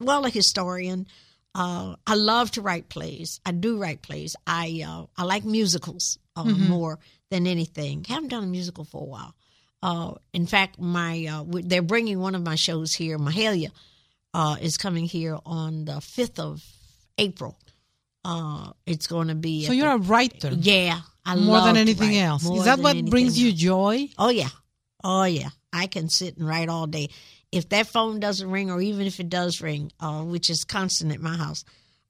well 0.00 0.24
a 0.24 0.30
historian. 0.30 1.06
Uh, 1.54 1.96
I 2.06 2.14
love 2.14 2.52
to 2.52 2.60
write 2.62 2.88
plays. 2.88 3.40
I 3.44 3.52
do 3.52 3.78
write 3.78 4.02
plays. 4.02 4.36
I 4.46 4.84
uh, 4.86 5.06
I 5.16 5.24
like 5.24 5.44
musicals 5.44 6.18
uh, 6.36 6.44
more 6.44 6.98
than 7.30 7.46
anything. 7.46 8.04
Haven't 8.08 8.28
done 8.28 8.44
a 8.44 8.46
musical 8.46 8.84
for 8.84 9.02
a 9.02 9.06
while. 9.06 9.34
Uh, 9.82 10.14
in 10.32 10.46
fact, 10.46 10.78
my 10.78 11.26
uh, 11.26 11.38
w- 11.44 11.66
they're 11.66 11.82
bringing 11.82 12.20
one 12.20 12.34
of 12.34 12.42
my 12.42 12.54
shows 12.54 12.92
here. 12.94 13.18
Mahalia 13.18 13.70
uh, 14.34 14.56
is 14.60 14.76
coming 14.76 15.06
here 15.06 15.38
on 15.44 15.86
the 15.86 16.00
fifth 16.00 16.38
of 16.38 16.62
April. 17.18 17.58
Uh, 18.24 18.70
it's 18.86 19.06
going 19.06 19.28
to 19.28 19.34
be 19.34 19.64
So 19.64 19.72
you're 19.72 19.88
the- 19.98 20.04
a 20.04 20.08
writer 20.08 20.50
yeah. 20.52 21.00
I 21.24 21.34
more 21.36 21.60
than 21.62 21.76
anything 21.76 22.16
else. 22.16 22.44
more 22.44 22.58
Is 22.58 22.64
that 22.64 22.78
what 22.78 23.04
brings 23.06 23.38
you 23.38 23.52
joy? 23.52 24.08
Oh 24.18 24.28
yeah, 24.30 24.48
oh 25.02 25.24
yeah. 25.24 25.48
I 25.72 25.86
can 25.86 26.08
sit 26.08 26.36
and 26.36 26.46
write 26.46 26.68
all 26.68 26.86
day. 26.86 27.08
If 27.52 27.68
that 27.70 27.88
phone 27.88 28.20
doesn't 28.20 28.50
ring, 28.50 28.70
or 28.70 28.80
even 28.80 29.06
if 29.06 29.18
it 29.18 29.28
does 29.28 29.60
ring, 29.60 29.90
uh, 30.00 30.22
which 30.22 30.50
is 30.50 30.64
constant 30.64 31.12
at 31.12 31.20
my 31.20 31.36
house, 31.36 31.64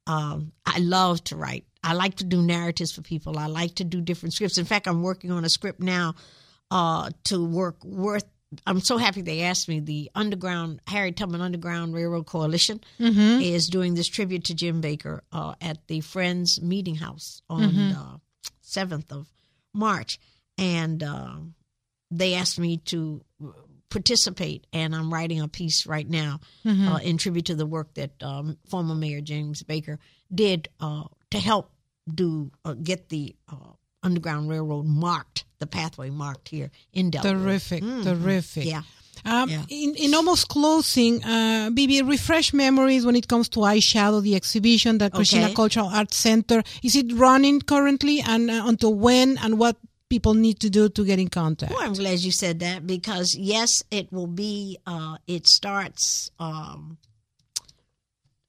um, 0.07 0.53
I 0.67 0.79
love 0.79 1.23
to 1.25 1.37
write. 1.37 1.65
I 1.83 1.95
like 1.95 2.17
to 2.17 2.25
do 2.25 2.43
narratives 2.43 2.93
for 2.93 3.01
people. 3.01 3.39
I 3.39 3.47
like 3.47 3.77
to 3.77 3.85
do 3.85 4.01
different 4.03 4.35
scripts. 4.35 4.59
In 4.59 4.67
fact, 4.67 4.87
I'm 4.87 5.03
working 5.03 5.31
on 5.31 5.45
a 5.45 5.49
script 5.49 5.81
now 5.81 6.15
uh, 6.71 7.11
to 7.25 7.43
work 7.43 7.83
worth. 7.85 8.25
I'm 8.67 8.81
so 8.81 8.99
happy 8.99 9.23
they 9.23 9.43
asked 9.43 9.69
me. 9.69 9.81
The 9.81 10.11
Underground 10.15 10.81
Harriet 10.87 11.17
Tubman 11.17 11.41
Underground 11.41 11.95
Railroad 11.95 12.27
Coalition 12.27 12.81
is 13.41 13.69
doing 13.69 13.95
this 13.95 14.09
tribute 14.09 14.45
to 14.47 14.55
Jim 14.55 14.81
Baker 14.81 15.23
uh, 15.33 15.55
at 15.61 15.87
the 15.87 16.01
Friends 16.01 16.61
Meeting 16.61 16.97
House 16.97 17.43
on 17.49 17.63
the 17.91 18.21
seventh 18.61 19.13
of 19.13 19.27
March, 19.73 20.19
and 20.59 21.03
uh, 21.03 21.37
they 22.11 22.35
asked 22.35 22.59
me 22.59 22.79
to 22.79 23.23
participate, 23.91 24.67
and 24.73 24.95
I'm 24.95 25.13
writing 25.13 25.41
a 25.41 25.49
piece 25.49 25.87
right 25.87 26.09
now 26.09 26.41
uh, 26.67 26.99
in 27.03 27.19
tribute 27.19 27.47
to 27.47 27.55
the 27.55 27.67
work 27.67 27.93
that 27.95 28.11
um, 28.23 28.57
former 28.69 28.95
Mayor 28.95 29.21
James 29.21 29.63
Baker 29.63 29.99
did 30.35 30.69
uh, 30.81 31.05
to 31.31 31.39
help 31.39 31.71
do 32.13 32.51
uh, 32.65 32.75
get 32.75 33.09
the 33.09 33.35
uh, 33.51 33.55
Underground 34.03 34.49
Railroad 34.49 34.87
marked, 34.87 35.45
the 35.59 35.67
pathway 35.67 36.09
marked 36.11 36.49
here 36.49 36.71
in 36.93 37.11
Delaware. 37.11 37.35
Terrific, 37.39 37.83
terrific. 37.83 38.65
Yeah. 38.65 38.83
Um, 39.27 39.51
Yeah. 39.51 39.65
in, 39.69 39.95
in 39.97 40.15
almost 40.15 40.49
closing, 40.49 41.23
uh, 41.23 41.69
Bebe, 41.75 42.01
refresh 42.01 42.55
memories 42.55 43.05
when 43.05 43.17
it 43.17 43.29
comes 43.29 43.51
to 43.51 43.61
eyeshadow, 43.61 44.23
the 44.23 44.35
exhibition 44.35 44.97
that 44.99 45.13
Christina 45.13 45.47
Okay. 45.47 45.55
Cultural 45.55 45.89
Arts 45.89 46.17
Center. 46.17 46.63
Is 46.83 46.97
it 46.97 47.13
running 47.13 47.61
currently 47.61 48.21
and 48.23 48.51
uh, 48.51 48.63
until 48.65 48.95
when 48.95 49.37
and 49.39 49.59
what 49.59 49.77
people 50.11 50.35
need 50.35 50.61
to 50.61 50.69
do 50.69 50.91
to 50.91 51.05
get 51.05 51.19
in 51.19 51.29
contact? 51.29 51.73
Well, 51.73 51.81
I'm 51.83 51.95
glad 51.95 52.19
you 52.19 52.33
said 52.33 52.61
that 52.61 52.87
because 52.87 53.35
yes, 53.35 53.83
it 53.91 54.13
will 54.13 54.27
be. 54.27 54.77
Uh, 54.87 55.17
it 55.27 55.47
starts 55.47 56.31
um, 56.39 56.99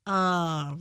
uh, 0.06 0.76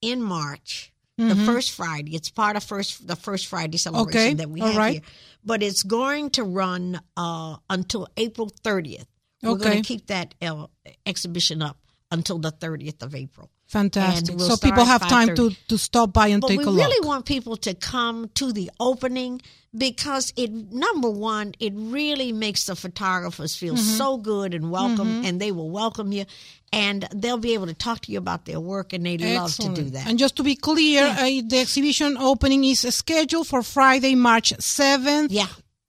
in 0.00 0.20
March, 0.20 0.92
the 1.16 1.36
first 1.36 1.70
Friday. 1.70 2.16
It's 2.16 2.30
part 2.30 2.56
of 2.56 2.64
first 2.64 3.06
the 3.06 3.14
first 3.14 3.46
Friday 3.46 3.78
celebration 3.78 4.10
Mm-hmm. 4.12 4.26
Okay, 4.26 4.34
that 4.34 4.50
we 4.50 4.60
have 4.60 4.76
right. 4.76 4.92
here, 4.94 5.02
but 5.44 5.62
it's 5.62 5.84
going 5.84 6.30
to 6.30 6.42
run 6.42 7.00
uh, 7.16 7.56
until 7.70 8.08
April 8.16 8.50
30th. 8.64 9.06
We're 9.42 9.56
going 9.56 9.82
to 9.82 9.86
keep 9.86 10.06
that 10.06 10.34
uh, 10.40 10.66
exhibition 11.06 11.62
up 11.62 11.76
until 12.10 12.38
the 12.38 12.52
30th 12.52 13.02
of 13.02 13.14
April. 13.14 13.50
Fantastic. 13.72 14.36
We'll 14.36 14.50
so 14.50 14.56
people 14.58 14.84
have 14.84 15.00
time 15.08 15.34
to, 15.34 15.50
to 15.68 15.78
stop 15.78 16.12
by 16.12 16.26
and 16.28 16.40
But 16.42 16.48
take 16.48 16.60
a 16.60 16.70
look. 16.70 16.76
We 16.76 16.82
really 16.84 17.06
want 17.06 17.24
people 17.24 17.56
to 17.58 17.72
come 17.74 18.28
to 18.34 18.52
the 18.52 18.70
opening 18.78 19.40
because 19.76 20.32
it 20.36 20.50
number 20.70 21.08
one, 21.08 21.54
it 21.58 21.72
really 21.74 22.32
makes 22.32 22.66
the 22.66 22.76
photographers 22.76 23.56
feel 23.56 23.72
Mm-hmm. 23.74 23.96
so 23.96 24.18
good 24.18 24.52
and 24.52 24.70
welcome, 24.70 25.24
and 25.24 25.40
they 25.40 25.50
will 25.50 25.70
welcome 25.70 26.12
you, 26.12 26.26
and 26.70 27.08
they'll 27.14 27.38
be 27.38 27.54
able 27.54 27.66
to 27.66 27.72
talk 27.74 28.00
to 28.02 28.12
you 28.12 28.18
about 28.18 28.44
their 28.44 28.60
work, 28.60 28.92
and 28.92 29.06
they 29.06 29.16
love 29.16 29.54
to 29.56 29.70
do 29.74 29.84
that. 29.90 30.06
And 30.06 30.18
just 30.18 30.36
to 30.36 30.42
be 30.42 30.54
clear, 30.54 31.04
uh, 31.06 31.16
the 31.48 31.58
exhibition 31.60 32.18
opening 32.18 32.64
is 32.64 32.80
scheduled 32.94 33.46
for 33.46 33.62
Friday, 33.62 34.14
March 34.14 34.52
7th. 34.58 35.28
yeah, 35.30 35.46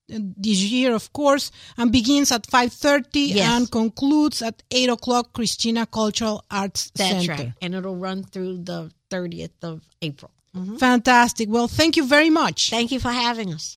This 0.09 0.59
year, 0.75 0.93
of 0.93 1.11
course, 1.13 1.51
and 1.77 1.91
begins 1.91 2.31
at 2.31 2.43
5.30 2.45 3.07
Yes. 3.35 3.49
and 3.49 3.71
concludes 3.71 4.41
at 4.41 4.61
8 4.69 4.89
o'clock, 4.89 5.31
Christina 5.33 5.85
Cultural 5.85 6.43
Arts 6.51 6.91
that's 6.95 7.25
Center. 7.25 7.31
right, 7.43 7.53
and 7.61 7.73
it'll 7.73 7.95
run 7.95 8.23
through 8.23 8.63
the 8.63 8.91
thirtieth 9.09 9.57
of 9.63 9.81
April. 10.01 10.31
Mm-hmm. 10.55 10.75
Fantastic. 10.77 11.47
Well, 11.49 11.67
thank 11.67 11.95
you 11.97 12.05
very 12.05 12.29
much. 12.29 12.69
Thank 12.69 12.91
you 12.91 12.99
for 12.99 13.11
having 13.11 13.53
us. 13.53 13.71